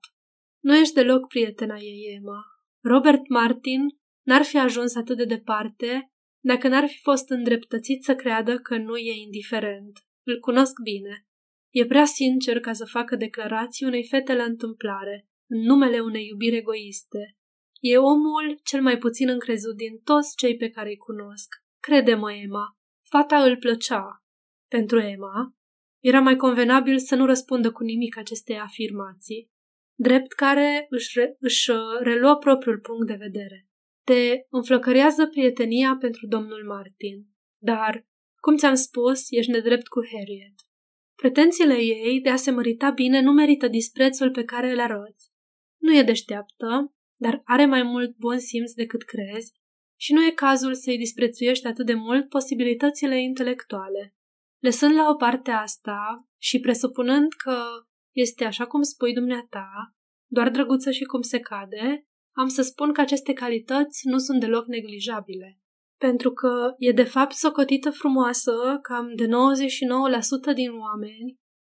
Nu 0.63 0.77
ești 0.77 0.95
deloc 0.95 1.29
prietena 1.29 1.77
ei, 1.79 2.15
Emma. 2.17 2.43
Robert 2.83 3.29
Martin 3.29 3.81
n-ar 4.27 4.43
fi 4.43 4.59
ajuns 4.59 4.95
atât 4.95 5.17
de 5.17 5.25
departe 5.25 6.13
dacă 6.45 6.69
n-ar 6.69 6.87
fi 6.87 7.01
fost 7.01 7.31
îndreptățit 7.31 8.05
să 8.05 8.15
creadă 8.15 8.59
că 8.59 8.77
nu 8.77 8.97
e 8.97 9.21
indiferent. 9.21 9.99
Îl 10.23 10.41
cunosc 10.41 10.73
bine. 10.83 11.27
E 11.71 11.87
prea 11.87 12.05
sincer 12.05 12.61
ca 12.61 12.73
să 12.73 12.85
facă 12.85 13.17
declarații 13.17 13.87
unei 13.87 14.05
fete 14.05 14.35
la 14.35 14.45
întâmplare, 14.45 15.29
în 15.51 15.61
numele 15.61 16.01
unei 16.01 16.27
iubiri 16.27 16.57
egoiste. 16.57 17.37
E 17.81 17.99
omul 17.99 18.61
cel 18.63 18.83
mai 18.83 18.99
puțin 18.99 19.29
încrezut 19.29 19.77
din 19.77 20.01
toți 20.05 20.37
cei 20.37 20.57
pe 20.57 20.69
care 20.69 20.89
îi 20.89 20.97
cunosc. 20.97 21.49
Crede-mă, 21.81 22.33
Emma, 22.33 22.76
fata 23.09 23.43
îl 23.43 23.57
plăcea. 23.57 24.25
Pentru 24.69 24.99
Emma, 24.99 25.57
era 26.01 26.21
mai 26.21 26.37
convenabil 26.37 26.99
să 26.99 27.15
nu 27.15 27.27
răspundă 27.27 27.73
cu 27.73 27.83
nimic 27.83 28.17
acestei 28.17 28.59
afirmații, 28.59 29.51
drept 29.95 30.33
care 30.33 30.87
își, 30.89 31.19
re- 31.19 31.37
își 31.41 31.71
uh, 31.71 31.77
reluă 32.01 32.37
propriul 32.37 32.79
punct 32.79 33.07
de 33.07 33.15
vedere. 33.15 33.69
Te 34.05 34.47
înflăcărează 34.51 35.27
prietenia 35.27 35.97
pentru 36.01 36.27
domnul 36.27 36.65
Martin, 36.67 37.27
dar, 37.59 38.07
cum 38.41 38.57
ți-am 38.57 38.75
spus, 38.75 39.31
ești 39.31 39.51
nedrept 39.51 39.89
cu 39.89 40.01
Harriet. 40.13 40.55
Pretențiile 41.15 41.75
ei 41.75 42.21
de 42.21 42.31
a 42.31 42.37
se 42.37 42.51
mărita 42.51 42.91
bine 42.91 43.21
nu 43.21 43.33
merită 43.33 43.69
disprețul 43.69 44.31
pe 44.31 44.45
care 44.45 44.71
îl 44.71 44.81
arăți. 44.81 45.31
Nu 45.77 45.97
e 45.97 46.03
deșteaptă, 46.03 46.95
dar 47.17 47.43
are 47.45 47.67
mai 47.67 47.83
mult 47.83 48.17
bun 48.17 48.39
simț 48.39 48.73
decât 48.73 49.03
crezi 49.03 49.53
și 49.97 50.13
nu 50.13 50.25
e 50.25 50.31
cazul 50.31 50.75
să-i 50.75 50.99
disprețuiești 50.99 51.67
atât 51.67 51.87
de 51.87 51.95
mult 51.95 52.29
posibilitățile 52.29 53.23
intelectuale. 53.23 54.15
Lăsând 54.63 54.95
la 54.95 55.09
o 55.09 55.15
parte 55.15 55.51
asta 55.51 56.29
și 56.39 56.61
presupunând 56.61 57.33
că 57.33 57.63
este 58.15 58.45
așa 58.45 58.67
cum 58.67 58.83
spui 58.83 59.13
dumneata, 59.13 59.95
doar 60.27 60.51
drăguță 60.51 60.91
și 60.91 61.05
cum 61.05 61.21
se 61.21 61.39
cade, 61.39 62.07
am 62.33 62.49
să 62.49 62.63
spun 62.63 62.93
că 62.93 63.01
aceste 63.01 63.33
calități 63.33 64.09
nu 64.09 64.19
sunt 64.19 64.41
deloc 64.41 64.67
neglijabile. 64.67 65.61
Pentru 65.99 66.33
că 66.33 66.75
e 66.79 66.93
de 66.93 67.03
fapt 67.03 67.33
socotită 67.33 67.91
frumoasă 67.91 68.53
cam 68.83 69.15
de 69.15 69.27
99% 69.27 69.29
din 70.55 70.71
oameni 70.71 71.39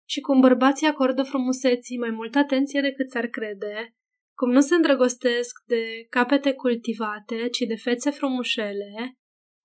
și 0.09 0.19
cum 0.19 0.39
bărbații 0.39 0.87
acordă 0.87 1.23
frumuseții 1.23 1.97
mai 1.97 2.09
multă 2.09 2.37
atenție 2.37 2.81
decât 2.81 3.09
s-ar 3.09 3.27
crede, 3.27 3.95
cum 4.37 4.51
nu 4.51 4.59
se 4.59 4.75
îndrăgostesc 4.75 5.63
de 5.65 6.05
capete 6.09 6.53
cultivate, 6.53 7.49
ci 7.49 7.59
de 7.67 7.75
fețe 7.75 8.09
frumușele, 8.09 9.13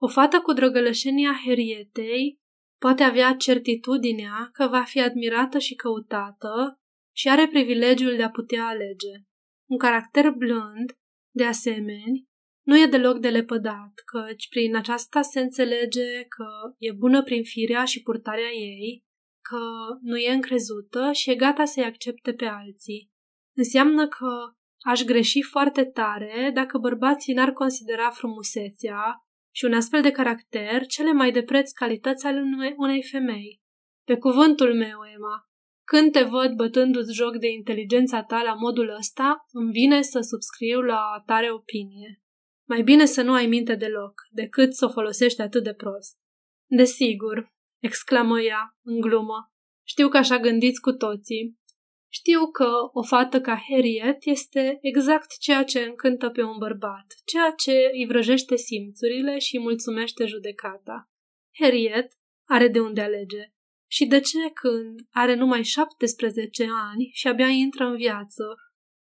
o 0.00 0.08
fată 0.08 0.40
cu 0.40 0.52
drăgălășenia 0.52 1.32
herietei 1.44 2.40
poate 2.80 3.02
avea 3.02 3.34
certitudinea 3.34 4.48
că 4.52 4.66
va 4.66 4.82
fi 4.82 5.00
admirată 5.00 5.58
și 5.58 5.74
căutată 5.74 6.80
și 7.14 7.28
are 7.28 7.48
privilegiul 7.48 8.16
de 8.16 8.22
a 8.22 8.30
putea 8.30 8.66
alege. 8.66 9.14
Un 9.70 9.78
caracter 9.78 10.30
blând, 10.30 10.92
de 11.34 11.44
asemenea, 11.44 12.22
nu 12.66 12.78
e 12.78 12.86
deloc 12.86 13.18
de 13.18 13.28
lepădat, 13.28 13.92
căci 14.04 14.48
prin 14.48 14.76
aceasta 14.76 15.22
se 15.22 15.40
înțelege 15.40 16.22
că 16.28 16.46
e 16.78 16.92
bună 16.92 17.22
prin 17.22 17.42
firea 17.42 17.84
și 17.84 18.02
purtarea 18.02 18.50
ei, 18.50 19.04
că 19.40 19.60
nu 20.00 20.16
e 20.16 20.32
încrezută 20.32 21.10
și 21.12 21.30
e 21.30 21.34
gata 21.34 21.64
să-i 21.64 21.84
accepte 21.84 22.32
pe 22.32 22.44
alții. 22.44 23.10
Înseamnă 23.56 24.08
că 24.08 24.26
aș 24.82 25.02
greși 25.02 25.42
foarte 25.42 25.84
tare 25.84 26.50
dacă 26.54 26.78
bărbații 26.78 27.34
n-ar 27.34 27.52
considera 27.52 28.10
frumusețea 28.10 29.26
și 29.54 29.64
un 29.64 29.72
astfel 29.72 30.02
de 30.02 30.10
caracter 30.10 30.86
cele 30.86 31.12
mai 31.12 31.32
de 31.32 31.42
preț 31.42 31.70
calități 31.70 32.26
ale 32.26 32.42
unei 32.76 33.02
femei. 33.02 33.60
Pe 34.04 34.16
cuvântul 34.16 34.74
meu, 34.74 34.98
Emma, 35.14 35.50
Când 35.84 36.12
te 36.12 36.22
văd 36.22 36.52
bătându-ți 36.52 37.14
joc 37.14 37.36
de 37.36 37.48
inteligența 37.50 38.22
ta 38.22 38.42
la 38.42 38.54
modul 38.54 38.94
ăsta, 38.98 39.46
îmi 39.50 39.70
vine 39.70 40.02
să 40.02 40.20
subscriu 40.20 40.80
la 40.80 41.00
o 41.18 41.22
tare 41.26 41.52
opinie. 41.52 42.22
Mai 42.68 42.82
bine 42.82 43.04
să 43.04 43.22
nu 43.22 43.32
ai 43.32 43.46
minte 43.46 43.74
deloc, 43.74 44.14
decât 44.30 44.74
să 44.74 44.84
o 44.84 44.88
folosești 44.88 45.40
atât 45.40 45.64
de 45.64 45.74
prost. 45.74 46.16
Desigur, 46.66 47.52
exclamă 47.78 48.40
ea, 48.40 48.76
în 48.82 49.00
glumă. 49.00 49.52
Știu 49.86 50.08
că 50.08 50.16
așa 50.16 50.38
gândiți 50.38 50.80
cu 50.80 50.92
toții. 50.92 51.60
Știu 52.14 52.50
că 52.50 52.68
o 52.92 53.02
fată 53.02 53.40
ca 53.40 53.62
Harriet 53.68 54.16
este 54.20 54.78
exact 54.80 55.38
ceea 55.38 55.64
ce 55.64 55.80
încântă 55.80 56.28
pe 56.28 56.42
un 56.42 56.58
bărbat, 56.58 57.06
ceea 57.24 57.50
ce 57.50 57.90
îi 57.92 58.06
vrăjește 58.06 58.56
simțurile 58.56 59.38
și 59.38 59.56
îi 59.56 59.62
mulțumește 59.62 60.26
judecata. 60.26 61.10
Harriet 61.58 62.12
are 62.48 62.68
de 62.68 62.80
unde 62.80 63.00
alege. 63.00 63.52
Și 63.90 64.06
de 64.06 64.20
ce 64.20 64.38
când 64.54 65.00
are 65.10 65.34
numai 65.34 65.62
17 65.62 66.66
ani 66.92 67.10
și 67.12 67.28
abia 67.28 67.48
intră 67.48 67.84
în 67.84 67.96
viață, 67.96 68.44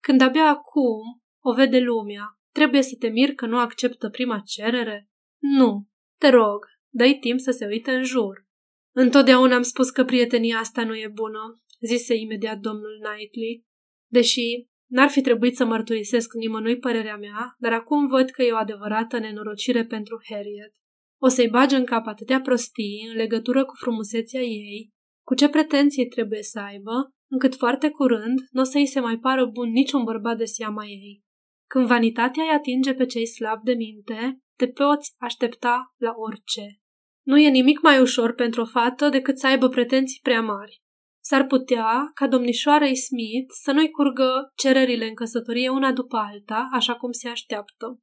când 0.03 0.21
abia 0.21 0.47
acum 0.47 1.23
o 1.41 1.53
vede 1.53 1.79
lumea, 1.79 2.39
trebuie 2.53 2.83
să 2.83 2.97
te 2.99 3.09
miri 3.09 3.35
că 3.35 3.47
nu 3.47 3.59
acceptă 3.59 4.09
prima 4.09 4.43
cerere? 4.47 5.09
Nu, 5.39 5.87
te 6.19 6.29
rog, 6.29 6.67
dă 6.89 7.17
timp 7.21 7.41
să 7.41 7.51
se 7.51 7.67
uite 7.67 7.91
în 7.91 8.05
jur. 8.05 8.47
Întotdeauna 8.95 9.55
am 9.55 9.63
spus 9.63 9.91
că 9.91 10.05
prietenia 10.05 10.59
asta 10.59 10.85
nu 10.85 10.97
e 10.97 11.11
bună, 11.15 11.63
zise 11.81 12.15
imediat 12.15 12.59
domnul 12.59 13.01
Knightley, 13.03 13.65
deși 14.13 14.67
n-ar 14.91 15.09
fi 15.09 15.21
trebuit 15.21 15.57
să 15.57 15.65
mărturisesc 15.65 16.35
nimănui 16.35 16.79
părerea 16.79 17.17
mea, 17.17 17.55
dar 17.59 17.73
acum 17.73 18.07
văd 18.07 18.31
că 18.31 18.43
e 18.43 18.53
o 18.53 18.57
adevărată 18.57 19.19
nenorocire 19.19 19.85
pentru 19.85 20.21
Harriet. 20.29 20.73
O 21.21 21.29
să-i 21.29 21.49
bage 21.49 21.77
în 21.77 21.85
cap 21.85 22.07
atâtea 22.07 22.41
prostii 22.41 23.07
în 23.11 23.17
legătură 23.17 23.65
cu 23.65 23.75
frumusețea 23.75 24.41
ei, 24.41 24.93
cu 25.27 25.35
ce 25.35 25.49
pretenții 25.49 26.07
trebuie 26.07 26.43
să 26.43 26.59
aibă, 26.59 27.13
încât 27.31 27.55
foarte 27.55 27.91
curând 27.91 28.39
nu 28.51 28.61
o 28.61 28.65
să-i 28.65 28.87
se 28.87 29.01
mai 29.01 29.19
pară 29.19 29.47
bun 29.47 29.71
niciun 29.71 30.05
bărbat 30.05 30.37
de 30.37 30.45
seama 30.45 30.85
ei. 30.85 31.23
Când 31.67 31.87
vanitatea 31.87 32.43
îi 32.43 32.51
atinge 32.51 32.95
pe 32.95 33.07
cei 33.07 33.27
slabi 33.27 33.65
de 33.65 33.73
minte, 33.73 34.39
te 34.57 34.69
poți 34.69 35.15
aștepta 35.19 35.95
la 35.97 36.13
orice. 36.17 36.81
Nu 37.27 37.39
e 37.39 37.49
nimic 37.49 37.81
mai 37.81 38.01
ușor 38.01 38.35
pentru 38.35 38.61
o 38.61 38.65
fată 38.65 39.09
decât 39.09 39.39
să 39.39 39.47
aibă 39.47 39.69
pretenții 39.69 40.21
prea 40.23 40.41
mari. 40.41 40.83
S-ar 41.29 41.47
putea 41.47 42.11
ca 42.15 42.29
domnișoarei 42.29 42.97
Smith 42.97 43.53
să 43.63 43.73
nu-i 43.73 43.91
curgă 43.91 44.53
cererile 44.55 45.07
în 45.07 45.15
căsătorie 45.15 45.69
una 45.69 45.93
după 45.93 46.17
alta, 46.17 46.69
așa 46.73 46.95
cum 46.95 47.11
se 47.13 47.29
așteaptă. 47.29 48.01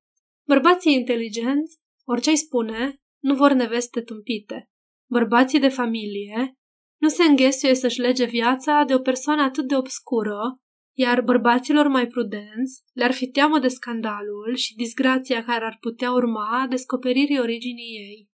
Bărbații 0.48 0.94
inteligenți, 0.94 1.78
orice 2.08 2.30
îi 2.30 2.38
spune, 2.38 2.96
nu 3.24 3.36
vor 3.36 3.52
neveste 3.52 4.02
tâmpite. 4.02 4.70
Bărbații 5.10 5.60
de 5.60 5.68
familie 5.68 6.54
nu 7.02 7.08
se 7.08 7.24
înghesuie 7.24 7.74
să-și 7.74 8.00
lege 8.00 8.26
viața 8.26 8.84
de 8.88 8.94
o 8.94 9.00
persoană 9.00 9.42
atât 9.42 9.68
de 9.68 9.76
obscură, 9.76 10.40
iar 10.98 11.22
bărbaților 11.22 11.88
mai 11.88 12.08
prudenți 12.08 12.84
le-ar 12.94 13.12
fi 13.12 13.28
teamă 13.28 13.60
de 13.60 13.68
scandalul 13.68 14.56
și 14.56 14.76
disgrația 14.76 15.44
care 15.44 15.66
ar 15.66 15.78
putea 15.80 16.12
urma 16.12 16.66
descoperirii 16.70 17.40
originii 17.40 17.98
ei. 17.98 18.30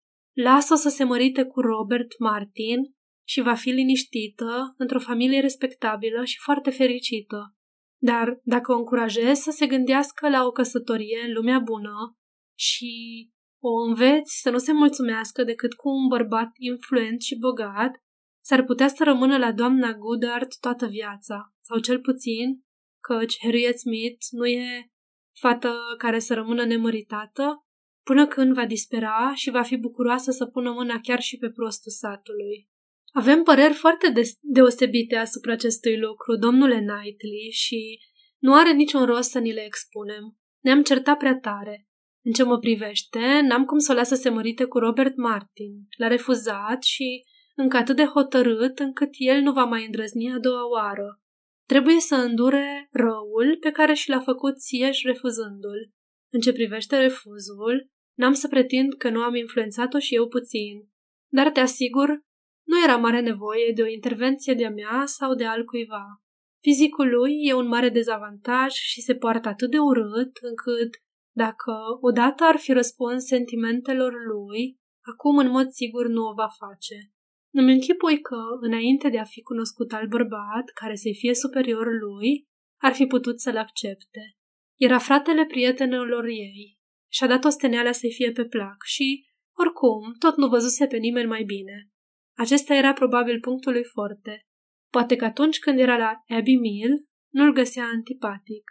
Lasă-o 0.44 0.76
să 0.76 0.88
se 0.88 1.04
mărite 1.04 1.44
cu 1.44 1.60
Robert 1.60 2.18
Martin 2.18 2.96
și 3.28 3.40
va 3.40 3.54
fi 3.54 3.70
liniștită 3.70 4.74
într-o 4.76 4.98
familie 4.98 5.40
respectabilă 5.40 6.24
și 6.24 6.38
foarte 6.38 6.70
fericită. 6.70 7.56
Dar 8.00 8.40
dacă 8.42 8.72
o 8.72 8.76
încurajezi 8.76 9.42
să 9.42 9.50
se 9.50 9.66
gândească 9.66 10.28
la 10.28 10.44
o 10.44 10.50
căsătorie 10.50 11.20
în 11.26 11.32
lumea 11.32 11.58
bună 11.58 12.18
și 12.58 12.92
o 13.62 13.82
înveți 13.88 14.40
să 14.40 14.50
nu 14.50 14.58
se 14.58 14.72
mulțumească 14.72 15.44
decât 15.44 15.74
cu 15.74 15.88
un 15.88 16.08
bărbat 16.08 16.50
influent 16.56 17.20
și 17.20 17.38
bogat, 17.38 17.92
s-ar 18.44 18.64
putea 18.64 18.88
să 18.88 19.04
rămână 19.04 19.38
la 19.38 19.52
doamna 19.52 19.92
Goodart 19.92 20.60
toată 20.60 20.86
viața, 20.86 21.54
sau 21.60 21.78
cel 21.78 22.00
puțin, 22.00 22.64
căci 23.00 23.38
Harriet 23.42 23.78
Smith 23.78 24.26
nu 24.30 24.46
e 24.46 24.90
fată 25.40 25.74
care 25.98 26.18
să 26.18 26.34
rămână 26.34 26.64
nemăritată, 26.64 27.66
până 28.02 28.26
când 28.26 28.54
va 28.54 28.66
dispera 28.66 29.32
și 29.34 29.50
va 29.50 29.62
fi 29.62 29.76
bucuroasă 29.76 30.30
să 30.30 30.46
pună 30.46 30.72
mâna 30.72 31.00
chiar 31.02 31.20
și 31.20 31.36
pe 31.36 31.50
prostul 31.50 31.92
satului. 31.92 32.68
Avem 33.12 33.42
păreri 33.42 33.74
foarte 33.74 34.12
deosebite 34.40 35.16
asupra 35.16 35.52
acestui 35.52 35.98
lucru, 35.98 36.36
domnule 36.36 36.76
Knightley, 36.76 37.50
și 37.50 37.98
nu 38.38 38.54
are 38.54 38.72
niciun 38.72 39.04
rost 39.04 39.30
să 39.30 39.38
ni 39.38 39.52
le 39.52 39.64
expunem. 39.64 40.38
Ne-am 40.60 40.82
certat 40.82 41.18
prea 41.18 41.38
tare. 41.38 41.88
În 42.24 42.32
ce 42.32 42.42
mă 42.42 42.58
privește, 42.58 43.40
n-am 43.40 43.64
cum 43.64 43.78
să 43.78 43.92
o 43.92 43.94
las 43.94 44.08
să 44.08 44.14
se 44.14 44.28
mărite 44.28 44.64
cu 44.64 44.78
Robert 44.78 45.16
Martin. 45.16 45.72
L-a 45.96 46.08
refuzat 46.08 46.82
și 46.82 47.24
încă 47.54 47.76
atât 47.76 47.96
de 47.96 48.04
hotărât 48.04 48.78
încât 48.78 49.10
el 49.12 49.40
nu 49.40 49.52
va 49.52 49.64
mai 49.64 49.84
îndrăzni 49.84 50.32
a 50.32 50.38
doua 50.38 50.68
oară. 50.68 51.20
Trebuie 51.66 52.00
să 52.00 52.14
îndure 52.14 52.88
răul 52.90 53.56
pe 53.60 53.70
care 53.70 53.94
și 53.94 54.10
l-a 54.10 54.20
făcut 54.20 54.60
Sieș 54.60 55.02
refuzându-l. 55.02 55.92
În 56.32 56.40
ce 56.40 56.52
privește 56.52 57.00
refuzul, 57.00 57.90
n-am 58.14 58.32
să 58.32 58.48
pretind 58.48 58.94
că 58.94 59.10
nu 59.10 59.20
am 59.20 59.34
influențat-o 59.34 59.98
și 59.98 60.14
eu 60.14 60.28
puțin, 60.28 60.88
dar 61.32 61.50
te 61.50 61.60
asigur, 61.60 62.26
nu 62.70 62.82
era 62.82 62.96
mare 62.96 63.20
nevoie 63.20 63.72
de 63.74 63.82
o 63.82 63.86
intervenție 63.86 64.54
de-a 64.54 64.70
mea 64.70 65.02
sau 65.04 65.34
de 65.34 65.44
altcuiva. 65.44 66.04
Fizicul 66.60 67.08
lui 67.08 67.32
e 67.42 67.54
un 67.54 67.66
mare 67.66 67.88
dezavantaj 67.88 68.72
și 68.72 69.00
se 69.00 69.14
poartă 69.14 69.48
atât 69.48 69.70
de 69.70 69.78
urât 69.78 70.36
încât 70.50 70.90
dacă 71.32 71.72
odată 72.00 72.44
ar 72.44 72.56
fi 72.56 72.72
răspuns 72.72 73.24
sentimentelor 73.24 74.12
lui, 74.26 74.78
acum 75.12 75.38
în 75.38 75.50
mod 75.50 75.70
sigur 75.70 76.06
nu 76.06 76.22
o 76.22 76.34
va 76.34 76.48
face. 76.58 77.12
Îmi 77.52 77.72
închipui 77.72 78.20
că, 78.20 78.40
înainte 78.60 79.08
de 79.08 79.18
a 79.18 79.24
fi 79.24 79.42
cunoscut 79.42 79.92
al 79.92 80.06
bărbat 80.06 80.66
care 80.74 80.94
să-i 80.94 81.14
fie 81.14 81.34
superior 81.34 81.86
lui, 82.00 82.48
ar 82.80 82.92
fi 82.92 83.06
putut 83.06 83.40
să-l 83.40 83.56
accepte. 83.56 84.36
Era 84.76 84.98
fratele 84.98 85.44
prietenilor 85.44 86.24
ei. 86.24 86.78
Și-a 87.12 87.26
dat 87.26 87.44
o 87.44 87.48
steneală 87.48 87.90
să-i 87.90 88.12
fie 88.12 88.32
pe 88.32 88.44
plac 88.44 88.76
și, 88.84 89.26
oricum, 89.56 90.14
tot 90.18 90.36
nu 90.36 90.48
văzuse 90.48 90.86
pe 90.86 90.96
nimeni 90.96 91.28
mai 91.28 91.42
bine. 91.42 91.90
Acesta 92.38 92.74
era 92.74 92.92
probabil 92.92 93.40
punctul 93.40 93.72
lui 93.72 93.84
forte. 93.84 94.46
Poate 94.92 95.16
că 95.16 95.24
atunci 95.24 95.58
când 95.58 95.78
era 95.78 95.96
la 95.96 96.22
Abbey 96.36 96.56
Mill, 96.56 97.04
nu-l 97.32 97.52
găsea 97.52 97.84
antipatic. 97.84 98.62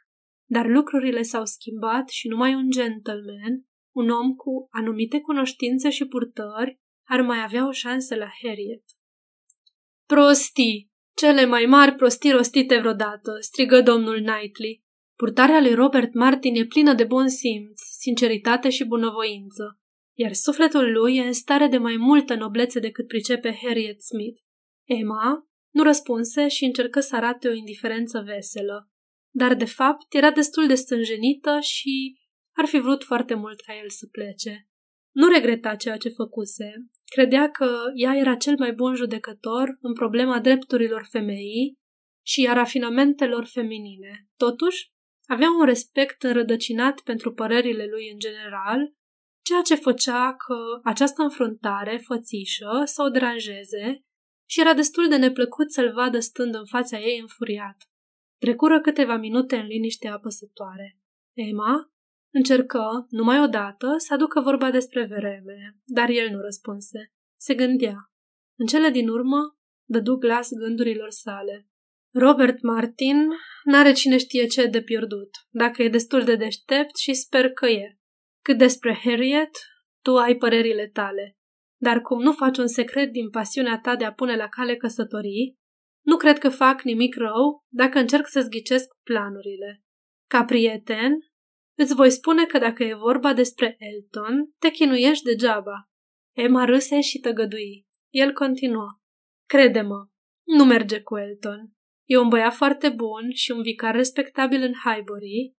Dar 0.49 0.67
lucrurile 0.67 1.21
s-au 1.21 1.45
schimbat 1.45 2.09
și 2.09 2.27
numai 2.27 2.53
un 2.53 2.69
gentleman, 2.69 3.65
un 3.95 4.09
om 4.09 4.33
cu 4.33 4.67
anumite 4.69 5.19
cunoștințe 5.19 5.89
și 5.89 6.05
purtări, 6.05 6.79
ar 7.07 7.21
mai 7.21 7.43
avea 7.43 7.67
o 7.67 7.71
șansă 7.71 8.15
la 8.15 8.27
Harriet. 8.41 8.83
Prostii! 10.05 10.91
Cele 11.15 11.45
mai 11.45 11.65
mari 11.65 11.95
prostii 11.95 12.31
rostite 12.31 12.77
vreodată, 12.77 13.31
strigă 13.39 13.81
domnul 13.81 14.15
Knightley. 14.15 14.83
Purtarea 15.15 15.61
lui 15.61 15.73
Robert 15.73 16.13
Martin 16.13 16.55
e 16.55 16.65
plină 16.65 16.93
de 16.93 17.03
bun 17.03 17.27
simț, 17.27 17.81
sinceritate 17.99 18.69
și 18.69 18.85
bunăvoință, 18.85 19.79
iar 20.17 20.33
sufletul 20.33 20.91
lui 20.91 21.15
e 21.15 21.21
în 21.21 21.33
stare 21.33 21.67
de 21.67 21.77
mai 21.77 21.97
multă 21.97 22.35
noblețe 22.35 22.79
decât 22.79 23.07
pricepe 23.07 23.59
Harriet 23.61 24.01
Smith. 24.01 24.41
Emma 24.83 25.47
nu 25.73 25.83
răspunse 25.83 26.47
și 26.47 26.65
încercă 26.65 26.99
să 26.99 27.15
arate 27.15 27.47
o 27.47 27.53
indiferență 27.53 28.23
veselă 28.25 28.91
dar 29.37 29.55
de 29.55 29.65
fapt 29.65 30.13
era 30.13 30.31
destul 30.31 30.67
de 30.67 30.75
stânjenită 30.75 31.59
și 31.59 32.19
ar 32.55 32.65
fi 32.65 32.79
vrut 32.79 33.03
foarte 33.03 33.33
mult 33.33 33.61
ca 33.61 33.77
el 33.77 33.89
să 33.89 34.07
plece. 34.11 34.67
Nu 35.11 35.27
regreta 35.27 35.75
ceea 35.75 35.97
ce 35.97 36.09
făcuse. 36.09 36.73
Credea 37.05 37.49
că 37.49 37.69
ea 37.95 38.15
era 38.15 38.35
cel 38.35 38.55
mai 38.57 38.73
bun 38.73 38.95
judecător 38.95 39.77
în 39.81 39.93
problema 39.93 40.39
drepturilor 40.39 41.07
femeii 41.09 41.77
și 42.25 42.47
a 42.49 42.53
rafinamentelor 42.53 43.45
feminine. 43.45 44.27
Totuși, 44.37 44.87
avea 45.25 45.47
un 45.59 45.65
respect 45.65 46.23
înrădăcinat 46.23 47.01
pentru 47.01 47.33
părerile 47.33 47.85
lui 47.85 48.09
în 48.11 48.19
general, 48.19 48.93
ceea 49.47 49.61
ce 49.61 49.75
făcea 49.75 50.35
că 50.45 50.57
această 50.83 51.21
înfruntare 51.21 51.97
fățișă 51.97 52.81
să 52.85 53.03
o 53.03 53.09
deranjeze 53.09 54.05
și 54.49 54.59
era 54.59 54.73
destul 54.73 55.07
de 55.07 55.17
neplăcut 55.17 55.71
să-l 55.71 55.91
vadă 55.93 56.19
stând 56.19 56.55
în 56.55 56.65
fața 56.65 56.99
ei 56.99 57.19
înfuriat. 57.19 57.77
Trecură 58.37 58.81
câteva 58.81 59.15
minute 59.15 59.55
în 59.55 59.65
liniște 59.65 60.07
apăsătoare. 60.07 60.99
Emma 61.33 61.91
încercă, 62.33 63.07
numai 63.09 63.41
odată, 63.41 63.93
să 63.97 64.13
aducă 64.13 64.41
vorba 64.41 64.71
despre 64.71 65.05
vreme, 65.05 65.77
dar 65.85 66.09
el 66.09 66.29
nu 66.29 66.41
răspunse. 66.41 67.13
Se 67.39 67.55
gândea. 67.55 68.11
În 68.59 68.65
cele 68.65 68.89
din 68.89 69.09
urmă, 69.09 69.57
dădu 69.89 70.15
glas 70.15 70.49
gândurilor 70.53 71.09
sale. 71.09 71.67
Robert 72.13 72.61
Martin 72.61 73.27
n-are 73.63 73.91
cine 73.91 74.17
știe 74.17 74.45
ce 74.45 74.65
de 74.65 74.81
pierdut, 74.81 75.29
dacă 75.49 75.83
e 75.83 75.89
destul 75.89 76.23
de 76.23 76.35
deștept 76.35 76.97
și 76.97 77.13
sper 77.13 77.49
că 77.49 77.65
e. 77.65 77.96
Cât 78.47 78.57
despre 78.57 78.99
Harriet, 79.03 79.57
tu 80.03 80.17
ai 80.17 80.35
părerile 80.35 80.87
tale. 80.87 81.37
Dar 81.81 82.01
cum 82.01 82.21
nu 82.21 82.31
faci 82.31 82.57
un 82.57 82.67
secret 82.67 83.11
din 83.11 83.29
pasiunea 83.29 83.79
ta 83.79 83.95
de 83.95 84.05
a 84.05 84.13
pune 84.13 84.35
la 84.35 84.47
cale 84.47 84.75
căsătorii, 84.75 85.57
nu 86.05 86.17
cred 86.17 86.37
că 86.37 86.49
fac 86.49 86.81
nimic 86.81 87.15
rău 87.15 87.65
dacă 87.73 87.99
încerc 87.99 88.27
să 88.27 88.41
zghicesc 88.41 88.87
planurile. 89.03 89.83
Ca 90.29 90.45
prieten, 90.45 91.17
îți 91.77 91.93
voi 91.93 92.09
spune 92.09 92.45
că 92.45 92.57
dacă 92.57 92.83
e 92.83 92.93
vorba 92.93 93.33
despre 93.33 93.75
Elton, 93.79 94.53
te 94.59 94.69
chinuiești 94.69 95.23
degeaba. 95.23 95.89
Emma 96.35 96.65
râse 96.65 97.01
și 97.01 97.19
tăgădui. 97.19 97.87
El 98.09 98.33
continuă. 98.33 98.87
Crede-mă, 99.45 100.07
nu 100.43 100.65
merge 100.65 101.01
cu 101.01 101.17
Elton. 101.17 101.71
E 102.05 102.17
un 102.17 102.27
băiat 102.27 102.53
foarte 102.53 102.89
bun 102.89 103.29
și 103.33 103.51
un 103.51 103.61
vicar 103.61 103.95
respectabil 103.95 104.61
în 104.61 104.73
Highbury, 104.83 105.56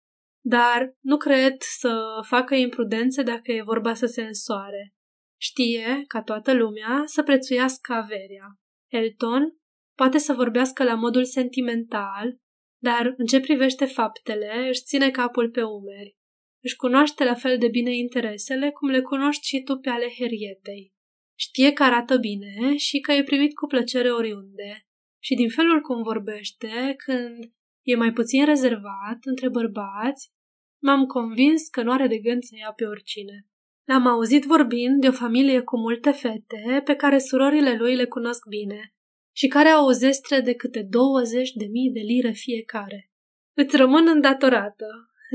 dar 0.50 0.94
nu 1.02 1.18
cred 1.18 1.56
să 1.60 2.04
facă 2.28 2.56
imprudențe 2.56 3.24
dacă 3.24 3.52
e 3.52 3.62
vorba 3.62 3.94
să 3.94 4.06
se 4.06 4.22
însoare. 4.22 4.94
Știe, 5.40 6.04
ca 6.08 6.22
toată 6.22 6.54
lumea, 6.54 7.02
să 7.06 7.24
prețuiască 7.24 7.94
averia. 7.94 8.60
Elton 8.92 9.58
poate 9.96 10.18
să 10.18 10.34
vorbească 10.34 10.84
la 10.84 10.94
modul 10.94 11.26
sentimental, 11.26 12.38
dar 12.82 13.14
în 13.18 13.26
ce 13.26 13.40
privește 13.40 13.86
faptele, 13.86 14.68
își 14.68 14.82
ține 14.82 15.12
capul 15.12 15.50
pe 15.50 15.64
umeri. 15.64 16.16
Își 16.64 16.76
cunoaște 16.76 17.24
la 17.24 17.34
fel 17.34 17.58
de 17.58 17.68
bine 17.68 17.96
interesele 17.96 18.70
cum 18.70 18.90
le 18.90 19.02
cunoști 19.02 19.48
și 19.48 19.62
tu 19.62 19.78
pe 19.78 19.90
ale 19.90 20.08
Herietei. 20.18 20.94
Știe 21.40 21.72
că 21.72 21.84
arată 21.84 22.18
bine 22.18 22.76
și 22.76 23.00
că 23.00 23.12
e 23.12 23.24
primit 23.24 23.54
cu 23.56 23.68
plăcere 23.68 24.12
oriunde. 24.12 24.86
Și 25.24 25.36
din 25.36 25.50
felul 25.50 25.82
cum 25.82 26.04
vorbește, 26.04 26.94
când 27.06 27.54
e 27.86 27.96
mai 27.96 28.12
puțin 28.12 28.46
rezervat 28.46 29.18
între 29.22 29.50
bărbați, 29.50 30.36
m-am 30.82 31.06
convins 31.06 31.68
că 31.68 31.84
nu 31.84 31.92
are 31.92 32.08
de 32.08 32.18
gând 32.18 32.44
să 32.44 32.56
ia 32.60 32.72
pe 32.76 32.86
oricine. 32.86 33.48
L-am 33.84 34.08
auzit 34.08 34.44
vorbind 34.44 35.02
de 35.02 35.08
o 35.08 35.12
familie 35.12 35.62
cu 35.62 35.78
multe 35.78 36.12
fete 36.12 36.82
pe 36.84 36.96
care 36.96 37.18
surorile 37.18 37.78
lui 37.78 37.96
le 37.96 38.06
cunosc 38.06 38.48
bine 38.48 38.94
și 39.36 39.48
care 39.48 39.70
au 39.70 39.86
o 39.86 39.92
zestre 39.92 40.40
de 40.40 40.54
câte 40.54 40.88
20 40.90 41.52
de 41.52 41.66
mii 41.66 41.92
de 41.92 42.00
lire 42.00 42.32
fiecare. 42.32 43.12
Îți 43.54 43.76
rămân 43.76 44.08
îndatorată, 44.08 44.86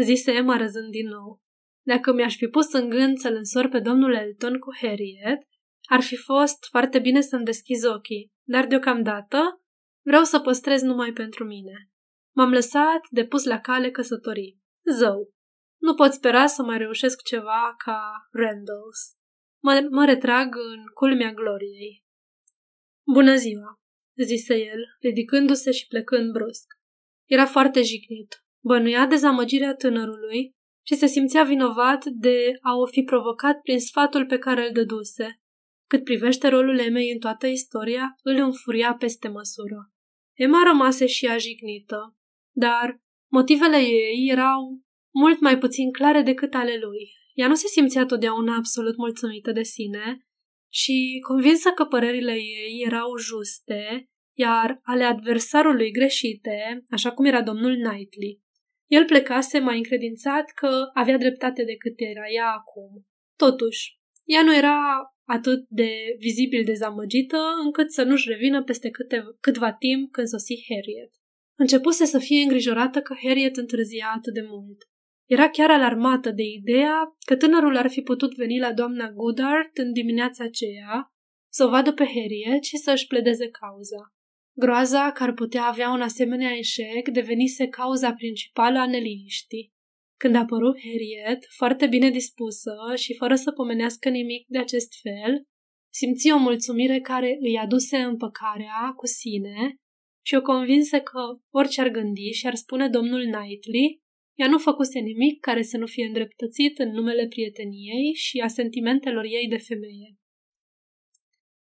zise 0.02 0.32
Emma 0.32 0.56
răzând 0.56 0.90
din 0.90 1.08
nou. 1.08 1.40
Dacă 1.82 2.12
mi-aș 2.12 2.36
fi 2.36 2.46
pus 2.46 2.72
în 2.72 2.88
gând 2.88 3.18
să-l 3.18 3.34
însor 3.34 3.68
pe 3.68 3.78
domnul 3.78 4.14
Elton 4.14 4.58
cu 4.58 4.74
Harriet, 4.80 5.38
ar 5.88 6.00
fi 6.00 6.16
fost 6.16 6.64
foarte 6.70 6.98
bine 6.98 7.20
să-mi 7.20 7.44
deschiz 7.44 7.84
ochii, 7.84 8.32
dar 8.42 8.66
deocamdată 8.66 9.62
vreau 10.04 10.22
să 10.22 10.38
păstrez 10.38 10.82
numai 10.82 11.12
pentru 11.12 11.44
mine. 11.44 11.90
M-am 12.34 12.50
lăsat 12.50 13.00
de 13.10 13.24
pus 13.24 13.44
la 13.44 13.60
cale 13.60 13.90
căsătorii. 13.90 14.60
Zău, 14.92 15.31
nu 15.82 15.94
pot 15.94 16.12
spera 16.12 16.46
să 16.46 16.62
mai 16.62 16.78
reușesc 16.78 17.22
ceva 17.22 17.74
ca 17.84 18.28
Randalls. 18.32 19.00
Mă, 19.62 19.86
mă 19.90 20.04
retrag 20.04 20.54
în 20.54 20.84
culmea 20.94 21.32
gloriei. 21.32 22.04
Bună 23.12 23.34
ziua, 23.34 23.80
zise 24.22 24.54
el, 24.54 24.80
ridicându-se 25.00 25.70
și 25.70 25.86
plecând 25.86 26.32
brusc. 26.32 26.66
Era 27.28 27.46
foarte 27.46 27.82
jignit. 27.82 28.44
Bănuia 28.64 29.06
dezamăgirea 29.06 29.74
tânărului 29.74 30.50
și 30.86 30.94
se 30.94 31.06
simțea 31.06 31.42
vinovat 31.42 32.04
de 32.04 32.52
a 32.60 32.76
o 32.76 32.86
fi 32.86 33.02
provocat 33.02 33.60
prin 33.60 33.80
sfatul 33.80 34.26
pe 34.26 34.38
care 34.38 34.66
îl 34.66 34.72
dăduse. 34.72 35.40
Cât 35.88 36.04
privește 36.04 36.48
rolul 36.48 36.78
Emei 36.78 37.12
în 37.12 37.18
toată 37.18 37.46
istoria, 37.46 38.14
îl 38.22 38.36
înfuria 38.36 38.94
peste 38.94 39.28
măsură. 39.28 39.92
Emma 40.32 40.62
rămase 40.66 41.06
și 41.06 41.26
ea 41.26 41.38
jignită, 41.38 42.16
dar 42.56 43.00
motivele 43.30 43.76
ei 43.76 44.28
erau 44.30 44.81
mult 45.14 45.40
mai 45.40 45.58
puțin 45.58 45.92
clare 45.92 46.22
decât 46.22 46.54
ale 46.54 46.78
lui. 46.80 47.12
Ea 47.34 47.48
nu 47.48 47.54
se 47.54 47.66
simțea 47.66 48.06
totdeauna 48.06 48.56
absolut 48.56 48.96
mulțumită 48.96 49.52
de 49.52 49.62
sine 49.62 50.26
și, 50.72 51.18
convinsă 51.28 51.70
că 51.70 51.84
părerile 51.84 52.32
ei 52.32 52.82
erau 52.86 53.16
juste, 53.16 54.10
iar 54.38 54.80
ale 54.82 55.04
adversarului 55.04 55.90
greșite, 55.90 56.84
așa 56.90 57.12
cum 57.12 57.24
era 57.24 57.42
domnul 57.42 57.74
Knightley. 57.74 58.40
El 58.86 59.04
plecase 59.04 59.58
mai 59.58 59.76
încredințat 59.76 60.50
că 60.50 60.90
avea 60.94 61.18
dreptate 61.18 61.64
decât 61.64 61.94
era 61.96 62.28
ea 62.34 62.50
acum. 62.50 63.06
Totuși, 63.36 63.98
ea 64.24 64.42
nu 64.42 64.56
era 64.56 64.78
atât 65.24 65.66
de 65.68 65.92
vizibil 66.18 66.64
dezamăgită 66.64 67.38
încât 67.64 67.90
să 67.90 68.02
nu-și 68.02 68.28
revină 68.28 68.62
peste 68.62 68.90
câte, 68.90 69.22
câtva 69.40 69.72
timp 69.72 70.12
când 70.12 70.26
sosi 70.26 70.64
Harriet. 70.68 71.10
Începuse 71.58 72.04
să 72.04 72.18
fie 72.18 72.42
îngrijorată 72.42 73.00
că 73.00 73.14
Harriet 73.22 73.56
întârzia 73.56 74.12
atât 74.16 74.34
de 74.34 74.44
mult. 74.48 74.88
Era 75.34 75.50
chiar 75.50 75.70
alarmată 75.70 76.30
de 76.30 76.42
ideea 76.42 77.16
că 77.26 77.36
tânărul 77.36 77.76
ar 77.76 77.90
fi 77.90 78.00
putut 78.00 78.34
veni 78.34 78.58
la 78.58 78.72
doamna 78.72 79.10
Goodart 79.10 79.76
în 79.76 79.92
dimineața 79.92 80.44
aceea, 80.44 81.12
să 81.52 81.64
o 81.64 81.68
vadă 81.68 81.92
pe 81.92 82.04
Harriet 82.04 82.64
și 82.64 82.76
să 82.76 82.90
își 82.90 83.06
pledeze 83.06 83.48
cauza. 83.48 84.12
Groaza 84.56 85.12
că 85.12 85.22
ar 85.22 85.32
putea 85.32 85.64
avea 85.64 85.90
un 85.90 86.00
asemenea 86.00 86.52
eșec 86.56 87.08
devenise 87.08 87.66
cauza 87.68 88.12
principală 88.12 88.78
a 88.78 88.86
neliniștii. 88.86 89.72
Când 90.18 90.34
a 90.34 90.38
apărut 90.38 90.76
Harriet, 90.78 91.44
foarte 91.56 91.86
bine 91.86 92.10
dispusă 92.10 92.74
și 92.94 93.14
fără 93.14 93.34
să 93.34 93.52
pomenească 93.52 94.08
nimic 94.08 94.46
de 94.48 94.58
acest 94.58 94.92
fel, 95.02 95.42
simți 95.92 96.32
o 96.32 96.38
mulțumire 96.38 97.00
care 97.00 97.36
îi 97.40 97.58
aduse 97.58 97.96
împăcarea 97.96 98.92
cu 98.96 99.06
sine 99.06 99.74
și 100.24 100.34
o 100.34 100.42
convinse 100.42 101.00
că 101.00 101.20
orice 101.50 101.80
ar 101.80 101.88
gândi 101.88 102.30
și 102.30 102.46
ar 102.46 102.54
spune 102.54 102.88
domnul 102.88 103.20
Knightley, 103.20 104.02
ea 104.34 104.48
nu 104.48 104.58
făcuse 104.58 104.98
nimic 104.98 105.40
care 105.40 105.62
să 105.62 105.76
nu 105.76 105.86
fie 105.86 106.06
îndreptățit 106.06 106.78
în 106.78 106.90
numele 106.90 107.26
prieteniei 107.26 108.14
și 108.14 108.38
a 108.38 108.48
sentimentelor 108.48 109.24
ei 109.24 109.48
de 109.48 109.58
femeie. 109.58 110.16